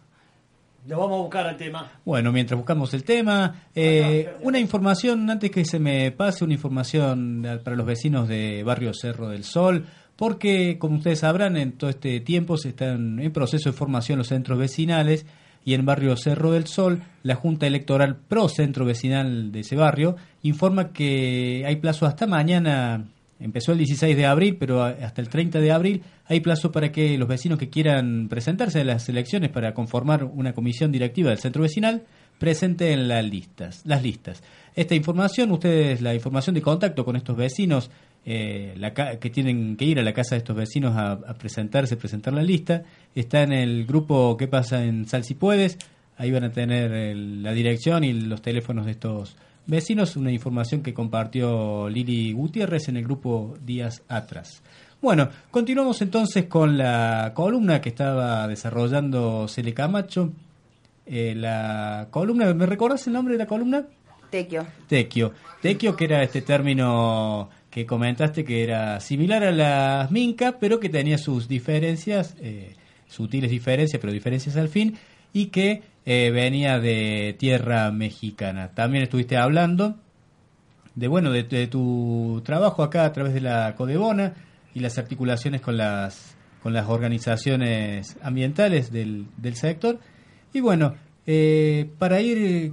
Lo 0.87 0.99
vamos 1.01 1.19
a 1.19 1.23
buscar 1.23 1.47
al 1.47 1.57
tema. 1.57 1.91
Bueno, 2.05 2.31
mientras 2.31 2.57
buscamos 2.57 2.95
el 2.95 3.03
tema, 3.03 3.67
eh, 3.75 4.37
una 4.43 4.61
información, 4.61 5.29
antes 5.29 5.51
que 5.51 5.65
se 5.65 5.81
me 5.81 6.13
pase, 6.13 6.45
una 6.45 6.55
información 6.55 7.45
para 7.65 7.77
los 7.77 7.87
vecinos 7.87 8.29
de 8.29 8.63
Barrio 8.63 8.93
Cerro 8.95 9.29
del 9.29 9.43
Sol, 9.43 9.85
porque 10.15 10.79
como 10.79 10.99
ustedes 10.99 11.21
sabrán, 11.21 11.57
en 11.57 11.73
todo 11.73 11.91
este 11.91 12.21
tiempo 12.21 12.57
se 12.57 12.69
están 12.69 13.19
en 13.19 13.33
proceso 13.33 13.71
de 13.71 13.77
formación 13.77 14.19
los 14.19 14.29
centros 14.29 14.59
vecinales 14.59 15.27
y 15.65 15.75
en 15.75 15.85
Barrio 15.85 16.17
Cerro 16.17 16.53
del 16.53 16.69
Sol, 16.69 17.03
la 17.25 17.35
Junta 17.35 17.67
Electoral 17.67 18.15
Pro 18.17 18.49
Centro 18.49 18.85
Vecinal 18.85 19.51
de 19.51 19.61
ese 19.61 19.75
barrio 19.75 20.15
informa 20.43 20.93
que 20.93 21.65
hay 21.67 21.77
plazo 21.77 22.07
hasta 22.07 22.29
mañana, 22.29 23.07
empezó 23.41 23.73
el 23.73 23.79
16 23.79 24.17
de 24.17 24.27
abril, 24.27 24.57
pero 24.59 24.83
hasta 24.83 25.21
el 25.21 25.29
30 25.29 25.61
de 25.61 25.73
abril 25.73 26.03
hay 26.27 26.41
plazo 26.41 26.73
para 26.73 26.91
que 26.93 27.17
los 27.19 27.29
vecinos 27.29 27.59
que 27.59 27.69
quieran 27.71 28.29
presentarse 28.29 28.81
a 28.81 28.85
las 28.85 29.09
elecciones 29.09 29.51
para 29.51 29.75
conformar 29.75 30.25
una 30.25 30.53
comisión 30.53 30.91
directiva 30.93 31.31
del 31.31 31.39
centro 31.39 31.63
vecinal 31.63 32.03
presenten 32.39 33.09
las 33.09 33.25
listas, 33.25 33.83
las 33.85 34.03
listas. 34.03 34.43
Esta 34.75 34.95
información, 34.95 35.51
ustedes, 35.53 36.01
la 36.03 36.15
información 36.15 36.55
de 36.55 36.63
contacto 36.63 37.05
con 37.05 37.17
estos 37.17 37.37
vecinos 37.37 37.91
eh, 38.29 38.75
la 38.77 38.93
que 38.93 39.31
tienen 39.31 39.77
que 39.77 39.85
ir 39.85 40.01
a 40.01 40.03
la 40.03 40.13
casa 40.13 40.35
de 40.35 40.39
estos 40.39 40.57
vecinos 40.57 40.97
a, 40.97 41.13
a 41.13 41.35
presentarse, 41.35 41.97
presentar 41.97 42.35
la 42.35 42.43
lista, 42.43 42.83
está 43.15 43.43
en 43.43 43.53
el 43.53 43.87
grupo 43.87 44.37
¿Qué 44.37 44.49
pasa 44.49 44.85
en 44.85 45.07
Sal 45.07 45.23
si 45.25 45.35
puedes? 45.35 45.79
Ahí 46.19 46.31
van 46.33 46.43
a 46.45 46.51
tener 46.51 46.93
el- 46.93 47.43
la 47.43 47.53
dirección 47.53 48.03
y 48.03 48.13
los 48.13 48.43
teléfonos 48.43 48.85
de 48.87 48.93
estos 48.93 49.37
vecinos, 49.67 50.17
una 50.17 50.33
información 50.33 50.83
que 50.83 50.95
compartió 50.95 51.89
Lili 51.89 52.33
Gutiérrez 52.33 52.89
en 52.89 52.97
el 52.97 53.05
grupo 53.05 53.57
días 53.65 54.03
atrás. 54.09 54.63
Bueno, 55.03 55.29
continuamos 55.51 56.01
entonces 56.03 56.47
con 56.47 56.79
la 56.79 57.33
columna 57.35 57.81
que 57.81 57.91
estaba 57.91 58.49
desarrollando 58.49 59.47
Cele 59.49 59.75
Camacho. 59.75 60.33
Eh, 61.05 61.35
la 61.37 62.09
columna, 62.11 62.53
¿me 62.55 62.67
recordás 62.67 63.07
el 63.07 63.13
nombre 63.13 63.35
de 63.35 63.39
la 63.39 63.47
columna? 63.47 63.85
Tequio. 64.31 64.67
Tequio. 64.89 65.33
Tequio, 65.63 65.95
que 65.97 66.05
era 66.05 66.23
este 66.23 66.43
término 66.43 67.49
que 67.71 67.87
comentaste 67.87 68.45
que 68.45 68.63
era 68.63 69.01
similar 69.01 69.45
a 69.45 69.53
las 69.53 70.11
minca, 70.11 70.57
pero 70.59 70.81
que 70.81 70.89
tenía 70.89 71.19
sus 71.19 71.47
diferencias, 71.47 72.35
eh, 72.41 72.75
sutiles 73.07 73.51
diferencias, 73.51 74.01
pero 74.01 74.13
diferencias 74.13 74.57
al 74.57 74.69
fin, 74.69 74.97
y 75.33 75.47
que 75.47 75.83
eh, 76.07 76.31
venía 76.31 76.79
de 76.79 77.35
tierra 77.39 77.91
mexicana. 77.91 78.71
También 78.75 79.03
estuviste 79.05 79.37
hablando 79.37 79.97
de 80.95 81.09
bueno 81.09 81.31
de, 81.31 81.43
de 81.43 81.67
tu 81.67 82.41
trabajo 82.45 82.83
acá 82.83 83.05
a 83.05 83.13
través 83.13 83.35
de 83.35 83.41
la 83.43 83.75
Codebona 83.77 84.33
y 84.75 84.81
las 84.81 84.97
articulaciones 84.99 85.61
con 85.61 85.77
las 85.77 86.35
con 86.63 86.73
las 86.73 86.89
organizaciones 86.89 88.17
ambientales 88.23 88.91
del, 88.91 89.27
del 89.37 89.55
sector 89.57 89.99
y 90.55 90.61
bueno 90.61 90.95
eh, 91.27 91.91
para 91.99 92.21
ir 92.23 92.73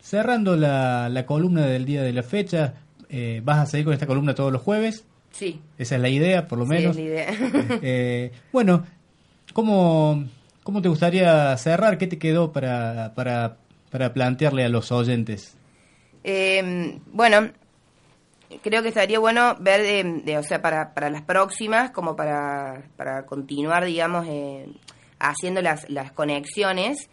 cerrando 0.00 0.56
la, 0.56 1.08
la 1.08 1.26
columna 1.26 1.66
del 1.66 1.84
día 1.84 2.02
de 2.02 2.12
la 2.12 2.22
fecha 2.22 2.74
eh, 3.08 3.40
vas 3.44 3.58
a 3.58 3.66
seguir 3.66 3.84
con 3.86 3.94
esta 3.94 4.06
columna 4.06 4.34
todos 4.34 4.52
los 4.52 4.62
jueves 4.62 5.04
Sí. 5.32 5.60
esa 5.76 5.96
es 5.96 6.00
la 6.00 6.08
idea 6.08 6.46
por 6.48 6.58
lo 6.58 6.64
Sí, 6.64 6.70
menos 6.70 6.96
es 6.96 6.96
la 6.96 7.02
idea. 7.02 7.26
Eh, 7.82 8.32
bueno 8.52 8.84
cómo 9.52 10.24
cómo 10.66 10.82
te 10.82 10.88
gustaría 10.88 11.56
cerrar 11.56 11.96
qué 11.96 12.06
te 12.08 12.18
quedó 12.18 12.50
para 12.52 13.12
para 13.14 13.56
para 13.90 14.12
plantearle 14.12 14.64
a 14.64 14.68
los 14.68 14.90
oyentes 14.92 15.56
Eh, 16.24 16.98
bueno, 17.12 17.50
creo 18.62 18.82
que 18.82 18.88
estaría 18.88 19.20
bueno 19.20 19.54
ver, 19.60 19.80
de, 19.82 20.22
de- 20.24 20.38
o 20.38 20.42
sea, 20.42 20.60
para, 20.60 20.92
para 20.92 21.08
las 21.08 21.22
próximas, 21.22 21.92
como 21.92 22.16
para, 22.16 22.82
para 22.96 23.24
continuar, 23.26 23.84
digamos, 23.84 24.26
eh, 24.28 24.66
haciendo 25.20 25.62
las, 25.62 25.88
las 25.88 26.10
conexiones, 26.10 27.08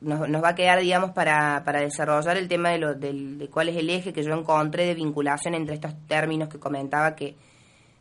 nos, 0.00 0.28
nos 0.28 0.42
va 0.42 0.48
a 0.50 0.54
quedar, 0.54 0.80
digamos, 0.80 1.10
para, 1.10 1.62
para 1.64 1.80
desarrollar 1.80 2.36
el 2.36 2.48
tema 2.48 2.70
de, 2.70 2.78
lo, 2.78 2.94
del- 2.94 3.38
de 3.38 3.48
cuál 3.48 3.68
es 3.68 3.76
el 3.76 3.90
eje 3.90 4.12
que 4.12 4.22
yo 4.22 4.32
encontré 4.34 4.86
de 4.86 4.94
vinculación 4.94 5.54
entre 5.54 5.74
estos 5.74 5.92
términos 6.06 6.48
que 6.48 6.58
comentaba 6.58 7.14
que 7.14 7.34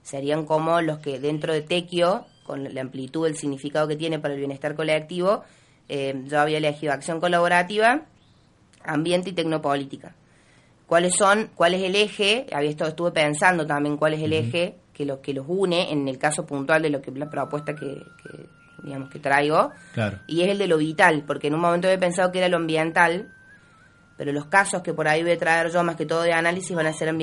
serían 0.04 0.46
como 0.46 0.82
los 0.82 1.00
que 1.00 1.20
dentro 1.20 1.52
de 1.54 1.62
Tequio, 1.62 2.26
con 2.46 2.74
la 2.74 2.82
amplitud 2.82 3.26
del 3.26 3.36
significado 3.36 3.88
que 3.88 3.96
tiene 3.96 4.20
para 4.20 4.34
el 4.34 4.40
bienestar 4.40 4.76
colectivo, 4.76 5.44
eh, 5.90 6.24
yo 6.28 6.40
había 6.40 6.58
elegido 6.60 6.94
acción 6.94 7.20
colaborativa, 7.20 8.02
ambiente 8.84 9.32
y 9.32 9.34
tecnopolítica. 9.34 10.14
¿Cuáles 10.86 11.16
son, 11.16 11.50
cuál 11.56 11.74
es 11.74 11.82
el 11.82 11.96
eje? 11.96 12.46
Había 12.54 12.70
estado, 12.70 12.92
estuve 12.92 13.12
pensando 13.12 13.66
también 13.66 13.98
cuál 13.98 14.14
es 14.14 14.22
el 14.22 14.34
eje 14.34 14.76
que 14.94 15.06
los 15.06 15.20
que 15.20 15.34
los 15.34 15.46
une 15.48 15.92
en 15.92 16.08
el 16.08 16.18
caso 16.18 16.46
puntual 16.46 16.82
de 16.84 16.90
lo 16.90 17.02
que 17.02 17.12
la 17.12 17.30
propuesta 17.30 17.76
que, 17.76 18.02
que, 18.24 18.46
digamos 18.84 19.10
que 19.10 19.20
traigo 19.20 19.72
Claro. 19.94 20.20
y 20.28 20.44
es 20.44 20.50
el 20.50 20.58
de 20.60 20.68
lo 20.68 20.78
vital, 20.78 21.24
porque 21.26 21.48
en 21.48 21.56
un 21.56 21.62
momento 21.62 21.88
había 21.88 22.00
pensado 22.00 22.32
que 22.32 22.38
era 22.38 22.48
lo 22.48 22.58
ambiental, 22.58 23.34
pero 24.18 24.32
los 24.32 24.46
casos 24.46 24.84
que 24.84 24.94
por 24.94 25.08
ahí 25.08 25.24
voy 25.24 25.34
a 25.34 25.38
traer 25.38 25.72
yo 25.72 25.84
más 25.84 25.96
que 25.96 26.06
todo 26.06 26.22
de 26.22 26.32
análisis 26.34 26.76
van 26.76 26.86
a 26.86 26.94
ser 26.94 27.14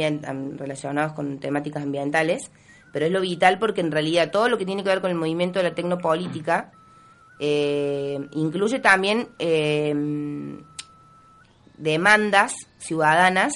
relacionados 0.59 1.13
con 1.13 1.39
temáticas 1.39 1.85
ambientales, 1.85 2.51
pero 2.93 3.07
es 3.07 3.13
lo 3.13 3.21
vital 3.21 3.59
porque 3.59 3.81
en 3.81 3.91
realidad 3.91 4.31
todo 4.31 4.49
lo 4.49 4.59
que 4.59 4.67
tiene 4.67 4.83
que 4.83 4.91
ver 4.91 5.01
con 5.01 5.11
el 5.11 5.17
movimiento 5.17 5.59
de 5.59 5.65
la 5.71 5.75
tecnopolítica 5.75 6.73
eh, 7.41 8.21
incluye 8.33 8.79
también 8.79 9.29
eh, 9.39 9.93
demandas 11.79 12.53
ciudadanas 12.79 13.53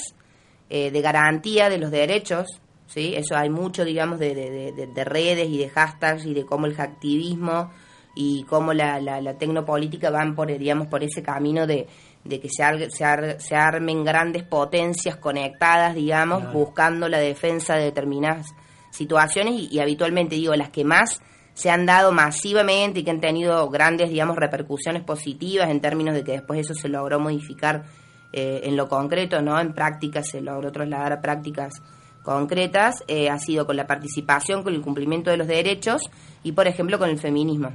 eh, 0.70 0.90
de 0.90 1.00
garantía 1.00 1.68
de 1.68 1.78
los 1.78 1.90
derechos, 1.90 2.46
¿sí? 2.86 3.14
Eso 3.14 3.36
hay 3.36 3.50
mucho, 3.50 3.84
digamos, 3.84 4.18
de, 4.18 4.34
de- 4.34 4.50
de- 4.50 4.72
de- 4.72 4.86
de 4.88 5.04
redes 5.04 5.48
y 5.48 5.58
de 5.58 5.68
hashtags 5.68 6.24
y 6.26 6.34
de 6.34 6.44
cómo 6.44 6.66
el 6.66 6.74
hacktivismo 6.74 7.70
y 8.16 8.44
cómo 8.44 8.72
la, 8.72 8.98
la, 9.00 9.20
la 9.20 9.34
tecnopolítica 9.34 10.10
van 10.10 10.34
por, 10.34 10.48
digamos, 10.48 10.88
por 10.88 11.04
ese 11.04 11.22
camino 11.22 11.66
de, 11.66 11.86
de 12.24 12.40
que 12.40 12.48
se, 12.48 12.62
ar- 12.64 12.90
se, 12.90 13.04
ar- 13.04 13.40
se 13.40 13.54
armen 13.54 14.02
grandes 14.04 14.42
potencias 14.42 15.16
conectadas, 15.16 15.94
digamos, 15.94 16.42
buscando 16.52 17.08
la 17.08 17.18
defensa 17.18 17.76
de 17.76 17.84
determinadas 17.84 18.46
situaciones 18.90 19.54
y, 19.54 19.68
y 19.70 19.80
habitualmente, 19.80 20.36
digo, 20.36 20.54
las 20.54 20.70
que 20.70 20.84
más 20.84 21.20
se 21.54 21.70
han 21.70 21.86
dado 21.86 22.12
masivamente 22.12 23.00
y 23.00 23.04
que 23.04 23.10
han 23.10 23.20
tenido 23.20 23.68
grandes, 23.70 24.10
digamos, 24.10 24.36
repercusiones 24.36 25.02
positivas 25.02 25.70
en 25.70 25.80
términos 25.80 26.14
de 26.14 26.22
que 26.22 26.32
después 26.32 26.60
eso 26.60 26.74
se 26.74 26.88
logró 26.88 27.18
modificar 27.18 27.84
eh, 28.32 28.60
en 28.64 28.76
lo 28.76 28.88
concreto, 28.88 29.40
¿no? 29.40 29.58
En 29.58 29.72
prácticas 29.72 30.28
se 30.28 30.40
logró 30.42 30.70
trasladar 30.70 31.12
a 31.14 31.20
prácticas 31.22 31.74
concretas, 32.22 33.04
eh, 33.08 33.30
ha 33.30 33.38
sido 33.38 33.66
con 33.66 33.76
la 33.76 33.86
participación, 33.86 34.62
con 34.62 34.74
el 34.74 34.82
cumplimiento 34.82 35.30
de 35.30 35.36
los 35.36 35.46
derechos 35.46 36.02
y, 36.42 36.52
por 36.52 36.66
ejemplo, 36.66 36.98
con 36.98 37.08
el 37.08 37.18
feminismo. 37.18 37.74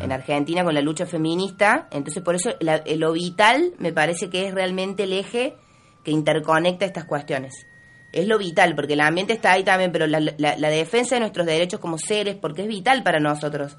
En 0.00 0.10
Argentina, 0.12 0.64
con 0.64 0.74
la 0.74 0.80
lucha 0.80 1.04
feminista. 1.04 1.86
Entonces, 1.90 2.22
por 2.22 2.34
eso, 2.34 2.50
la- 2.60 2.82
lo 2.96 3.12
vital 3.12 3.72
me 3.78 3.92
parece 3.92 4.30
que 4.30 4.46
es 4.46 4.54
realmente 4.54 5.02
el 5.02 5.12
eje 5.12 5.54
que 6.04 6.10
interconecta 6.12 6.84
estas 6.86 7.04
cuestiones. 7.04 7.52
Es 8.12 8.26
lo 8.26 8.36
vital, 8.38 8.74
porque 8.74 8.92
el 8.92 9.00
ambiente 9.00 9.32
está 9.32 9.52
ahí 9.52 9.64
también, 9.64 9.90
pero 9.90 10.06
la, 10.06 10.20
la- 10.20 10.56
la 10.56 10.68
defensa 10.70 11.14
de 11.16 11.20
nuestros 11.20 11.46
derechos 11.46 11.80
como 11.80 11.96
seres, 11.98 12.36
porque 12.36 12.62
es 12.62 12.68
vital 12.68 13.02
para 13.02 13.20
nosotros. 13.20 13.74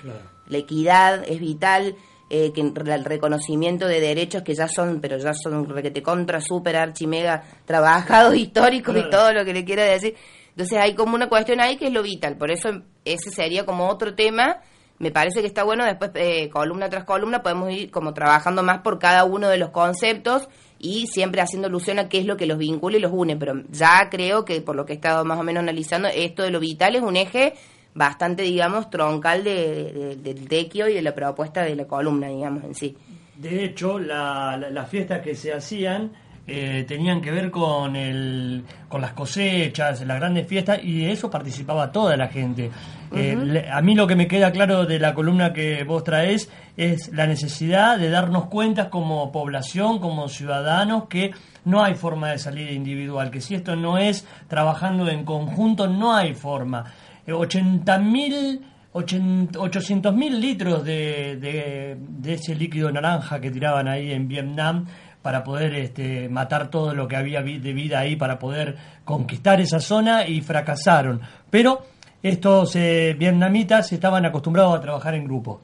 La 0.47 0.57
equidad 0.57 1.23
es 1.27 1.39
vital, 1.39 1.95
eh, 2.29 2.51
que 2.53 2.61
el 2.61 3.05
reconocimiento 3.05 3.87
de 3.87 3.99
derechos 3.99 4.41
que 4.41 4.55
ya 4.55 4.67
son, 4.67 4.99
pero 5.01 5.17
ya 5.17 5.33
son 5.35 5.69
requete 5.69 6.01
contra, 6.01 6.41
super, 6.41 6.75
archi, 6.75 7.05
mega, 7.05 7.43
trabajados, 7.65 8.35
históricos 8.37 8.95
y 8.97 9.09
todo 9.09 9.33
lo 9.33 9.45
que 9.45 9.53
le 9.53 9.63
quiera 9.65 9.83
decir. 9.83 10.15
Entonces 10.49 10.77
hay 10.79 10.95
como 10.95 11.15
una 11.15 11.29
cuestión 11.29 11.59
ahí 11.61 11.77
que 11.77 11.87
es 11.87 11.93
lo 11.93 12.01
vital, 12.01 12.35
por 12.37 12.49
eso 12.51 12.69
ese 13.05 13.29
sería 13.31 13.65
como 13.65 13.87
otro 13.87 14.15
tema. 14.15 14.61
Me 14.99 15.11
parece 15.11 15.41
que 15.41 15.47
está 15.47 15.63
bueno, 15.63 15.85
después 15.85 16.11
eh, 16.15 16.49
columna 16.49 16.89
tras 16.89 17.03
columna 17.03 17.41
podemos 17.43 17.71
ir 17.71 17.91
como 17.91 18.13
trabajando 18.13 18.63
más 18.63 18.79
por 18.79 18.99
cada 18.99 19.25
uno 19.25 19.49
de 19.49 19.57
los 19.57 19.69
conceptos 19.71 20.47
y 20.79 21.07
siempre 21.07 21.41
haciendo 21.41 21.67
alusión 21.67 21.99
a 21.99 22.07
qué 22.09 22.19
es 22.19 22.25
lo 22.25 22.37
que 22.37 22.45
los 22.45 22.57
vincula 22.57 22.97
y 22.97 22.99
los 23.01 23.11
une, 23.13 23.35
pero 23.35 23.55
ya 23.71 24.07
creo 24.09 24.45
que 24.45 24.61
por 24.61 24.75
lo 24.75 24.85
que 24.85 24.93
he 24.93 24.95
estado 24.95 25.25
más 25.25 25.39
o 25.39 25.43
menos 25.43 25.61
analizando, 25.61 26.07
esto 26.07 26.43
de 26.43 26.51
lo 26.51 26.59
vital 26.59 26.95
es 26.95 27.01
un 27.01 27.15
eje 27.17 27.53
bastante, 27.95 28.43
digamos, 28.43 28.89
troncal 28.89 29.43
de, 29.43 29.91
de- 29.93 30.15
del 30.15 30.47
tequio 30.47 30.87
y 30.87 30.93
de 30.93 31.01
la 31.01 31.13
propuesta 31.13 31.63
de 31.63 31.75
la 31.75 31.85
columna, 31.85 32.27
digamos, 32.27 32.63
en 32.63 32.75
sí. 32.75 32.97
De 33.35 33.65
hecho, 33.65 33.99
la- 33.99 34.57
las 34.57 34.89
fiestas 34.89 35.21
que 35.21 35.35
se 35.35 35.53
hacían 35.53 36.11
eh, 36.45 36.83
tenían 36.87 37.21
que 37.21 37.31
ver 37.31 37.49
con, 37.51 37.95
el, 37.95 38.63
con 38.89 38.99
las 39.01 39.13
cosechas, 39.13 40.01
las 40.05 40.17
grandes 40.19 40.45
fiestas, 40.47 40.79
y 40.83 40.99
de 41.05 41.11
eso 41.11 41.29
participaba 41.31 41.91
toda 41.91 42.17
la 42.17 42.27
gente. 42.27 42.69
Eh, 43.15 43.67
a 43.71 43.81
mí 43.81 43.95
lo 43.95 44.07
que 44.07 44.15
me 44.15 44.27
queda 44.27 44.51
claro 44.51 44.85
de 44.85 44.99
la 44.99 45.13
columna 45.13 45.53
que 45.53 45.83
vos 45.83 46.03
traes 46.03 46.49
es 46.75 47.11
la 47.13 47.27
necesidad 47.27 47.97
de 47.99 48.09
darnos 48.09 48.45
cuenta 48.47 48.89
como 48.89 49.31
población, 49.31 49.99
como 49.99 50.27
ciudadanos, 50.29 51.05
que 51.07 51.31
no 51.65 51.83
hay 51.83 51.93
forma 51.95 52.31
de 52.31 52.39
salir 52.39 52.71
individual, 52.71 53.29
que 53.31 53.39
si 53.39 53.55
esto 53.55 53.75
no 53.75 53.97
es 53.97 54.27
trabajando 54.47 55.07
en 55.09 55.23
conjunto, 55.23 55.87
no 55.87 56.13
hay 56.15 56.33
forma. 56.33 56.85
Eh, 57.25 57.31
80 57.33 57.97
mil 57.99 58.61
800 58.95 60.13
mil 60.13 60.39
litros 60.39 60.83
de, 60.83 61.37
de- 61.37 61.97
de 61.99 62.33
ese 62.33 62.53
líquido 62.55 62.91
naranja 62.91 63.39
que 63.41 63.49
tiraban 63.49 63.87
ahí 63.87 64.11
en 64.11 64.27
Vietnam 64.27 64.85
para 65.23 65.43
poder 65.43 65.73
este, 65.73 66.29
matar 66.29 66.69
todo 66.69 66.93
lo 66.93 67.07
que 67.07 67.15
había 67.15 67.41
de 67.41 67.73
vida 67.73 67.99
ahí, 67.99 68.15
para 68.15 68.37
poder 68.37 68.75
conquistar 69.03 69.59
esa 69.61 69.79
zona 69.79 70.27
y 70.27 70.41
fracasaron. 70.41 71.21
Pero 71.49 71.85
estos 72.21 72.75
eh, 72.75 73.15
vietnamitas 73.17 73.91
estaban 73.91 74.25
acostumbrados 74.25 74.77
a 74.77 74.81
trabajar 74.81 75.15
en 75.15 75.23
grupo 75.23 75.61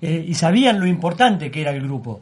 eh, 0.00 0.24
y 0.26 0.34
sabían 0.34 0.80
lo 0.80 0.86
importante 0.86 1.50
que 1.50 1.60
era 1.60 1.70
el 1.70 1.82
grupo 1.82 2.20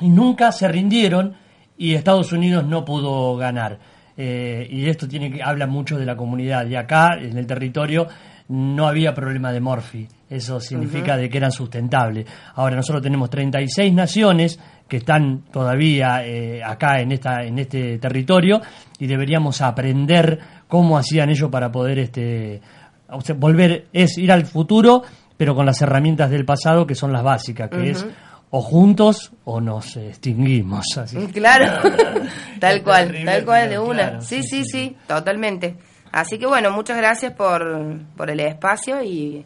y 0.00 0.08
nunca 0.08 0.50
se 0.50 0.66
rindieron 0.66 1.36
y 1.76 1.94
Estados 1.94 2.32
Unidos 2.32 2.64
no 2.64 2.84
pudo 2.84 3.36
ganar. 3.36 3.78
Eh, 4.16 4.66
y 4.70 4.88
esto 4.88 5.06
tiene 5.08 5.30
que 5.30 5.42
habla 5.42 5.66
mucho 5.66 5.98
de 5.98 6.06
la 6.06 6.16
comunidad. 6.16 6.66
Y 6.66 6.76
acá, 6.76 7.18
en 7.20 7.36
el 7.36 7.46
territorio, 7.46 8.06
no 8.48 8.86
había 8.86 9.14
problema 9.14 9.52
de 9.52 9.60
Morphy. 9.60 10.06
Eso 10.28 10.60
significa 10.60 11.16
de 11.16 11.30
que 11.30 11.38
eran 11.38 11.52
sustentables. 11.52 12.26
Ahora 12.54 12.76
nosotros 12.76 13.02
tenemos 13.02 13.30
36 13.30 13.92
naciones 13.92 14.58
que 14.88 14.98
están 14.98 15.44
todavía 15.50 16.26
eh, 16.26 16.62
acá 16.62 17.00
en 17.00 17.12
esta 17.12 17.42
en 17.42 17.58
este 17.58 17.98
territorio 17.98 18.60
y 18.98 19.06
deberíamos 19.06 19.60
aprender 19.62 20.38
cómo 20.68 20.98
hacían 20.98 21.30
ellos 21.30 21.50
para 21.50 21.72
poder 21.72 21.98
este 22.00 22.60
o 23.08 23.20
sea, 23.22 23.34
volver 23.34 23.86
es 23.92 24.18
ir 24.18 24.30
al 24.30 24.44
futuro 24.44 25.02
pero 25.38 25.54
con 25.54 25.64
las 25.64 25.80
herramientas 25.80 26.30
del 26.30 26.44
pasado 26.44 26.86
que 26.86 26.94
son 26.94 27.12
las 27.12 27.22
básicas 27.22 27.70
que 27.70 27.90
es 27.90 28.06
o 28.50 28.60
juntos 28.60 29.32
o 29.46 29.60
nos 29.60 29.96
extinguimos. 29.96 30.84
Así. 30.96 31.16
Claro, 31.32 31.90
tal 32.60 32.84
cual, 32.84 33.06
terrible, 33.06 33.32
tal 33.32 33.44
cual 33.44 33.68
de 33.68 33.78
una. 33.80 33.94
claro, 33.94 34.20
sí, 34.20 34.42
sí, 34.44 34.62
sí, 34.62 34.70
sí, 34.70 34.96
totalmente. 35.08 35.76
Así 36.14 36.38
que 36.38 36.46
bueno, 36.46 36.70
muchas 36.70 36.96
gracias 36.96 37.32
por, 37.32 37.98
por 38.16 38.30
el 38.30 38.38
espacio 38.40 39.02
y 39.02 39.44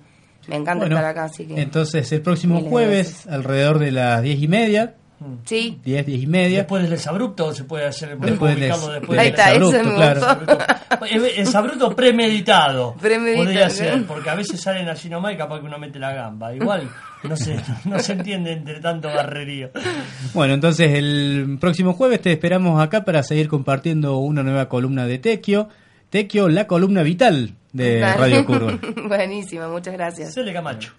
me 0.48 0.56
encanta 0.56 0.84
Bueno, 0.84 0.96
estar 0.96 1.10
acá, 1.10 1.24
así 1.24 1.46
que 1.46 1.60
entonces 1.60 2.10
el 2.12 2.20
próximo 2.20 2.60
jueves, 2.60 3.26
alrededor 3.26 3.78
de 3.78 3.90
las 3.90 4.22
diez 4.22 4.40
y 4.42 4.48
media, 4.48 4.94
sí, 5.44 5.80
10, 5.82 6.04
10 6.06 6.22
y 6.22 6.26
media, 6.26 6.58
Después 6.58 6.82
del 6.82 6.92
exabrupto 6.92 7.54
se 7.54 7.64
puede 7.64 7.86
hacer 7.86 8.18
Después 8.18 8.54
del- 8.54 8.70
publicarlo 8.70 8.88
después 8.92 9.18
Ahí 9.18 9.28
está, 9.28 9.52
ese 9.54 9.82
me 9.82 9.94
claro. 9.94 10.26
exabrupto 11.36 11.94
premeditado. 11.96 12.94
Premeditado. 13.00 13.44
Podría 13.44 13.70
ser, 13.70 14.04
porque 14.06 14.30
a 14.30 14.34
veces 14.34 14.60
salen 14.60 14.88
así 14.88 15.08
nomás 15.08 15.34
y 15.34 15.36
capaz 15.36 15.60
que 15.60 15.66
uno 15.66 15.78
mete 15.78 15.98
la 15.98 16.12
gamba. 16.12 16.54
Igual 16.54 16.88
no 17.24 17.36
se, 17.36 17.56
no 17.84 17.98
se 17.98 18.12
entiende 18.12 18.52
entre 18.52 18.80
tanto 18.80 19.08
barrerío. 19.08 19.70
Bueno, 20.34 20.54
entonces 20.54 20.92
el 20.92 21.56
próximo 21.60 21.92
jueves 21.94 22.20
te 22.20 22.32
esperamos 22.32 22.80
acá 22.82 23.04
para 23.04 23.22
seguir 23.22 23.48
compartiendo 23.48 24.18
una 24.18 24.42
nueva 24.42 24.68
columna 24.68 25.06
de 25.06 25.18
Tequio. 25.18 25.68
Tequio, 26.10 26.48
la 26.48 26.66
columna 26.66 27.02
vital 27.02 27.54
de 27.72 28.00
Dale. 28.00 28.16
Radio 28.16 28.44
Curva. 28.44 28.78
Buenísimo, 29.08 29.68
muchas 29.68 29.94
gracias. 29.94 30.34
Cele 30.34 30.52
Camacho. 30.52 30.92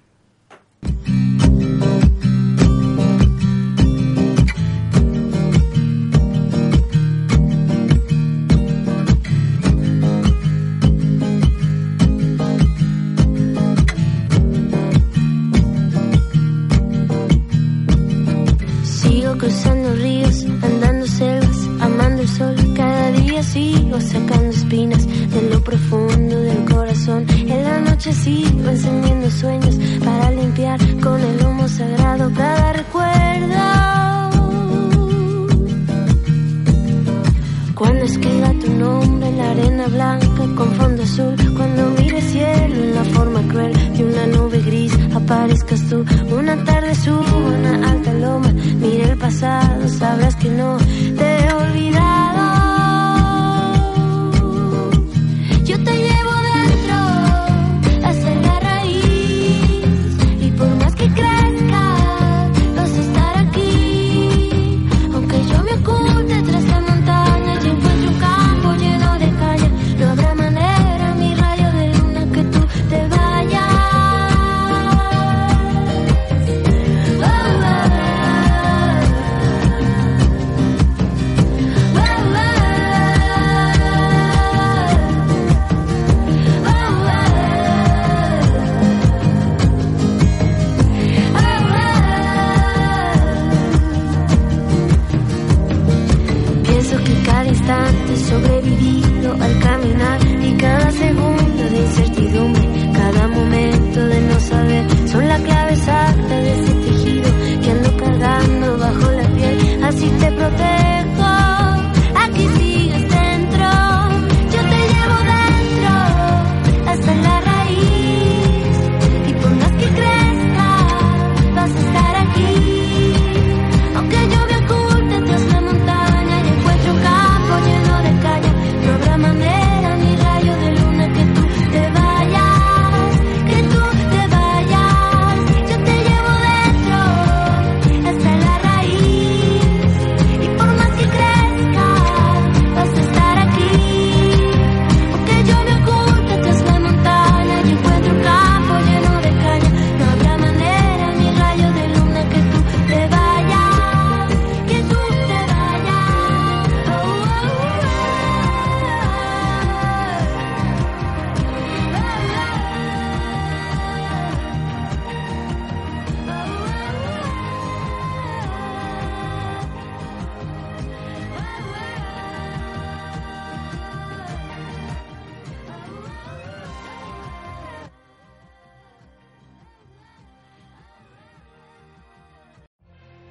La 28.29 28.78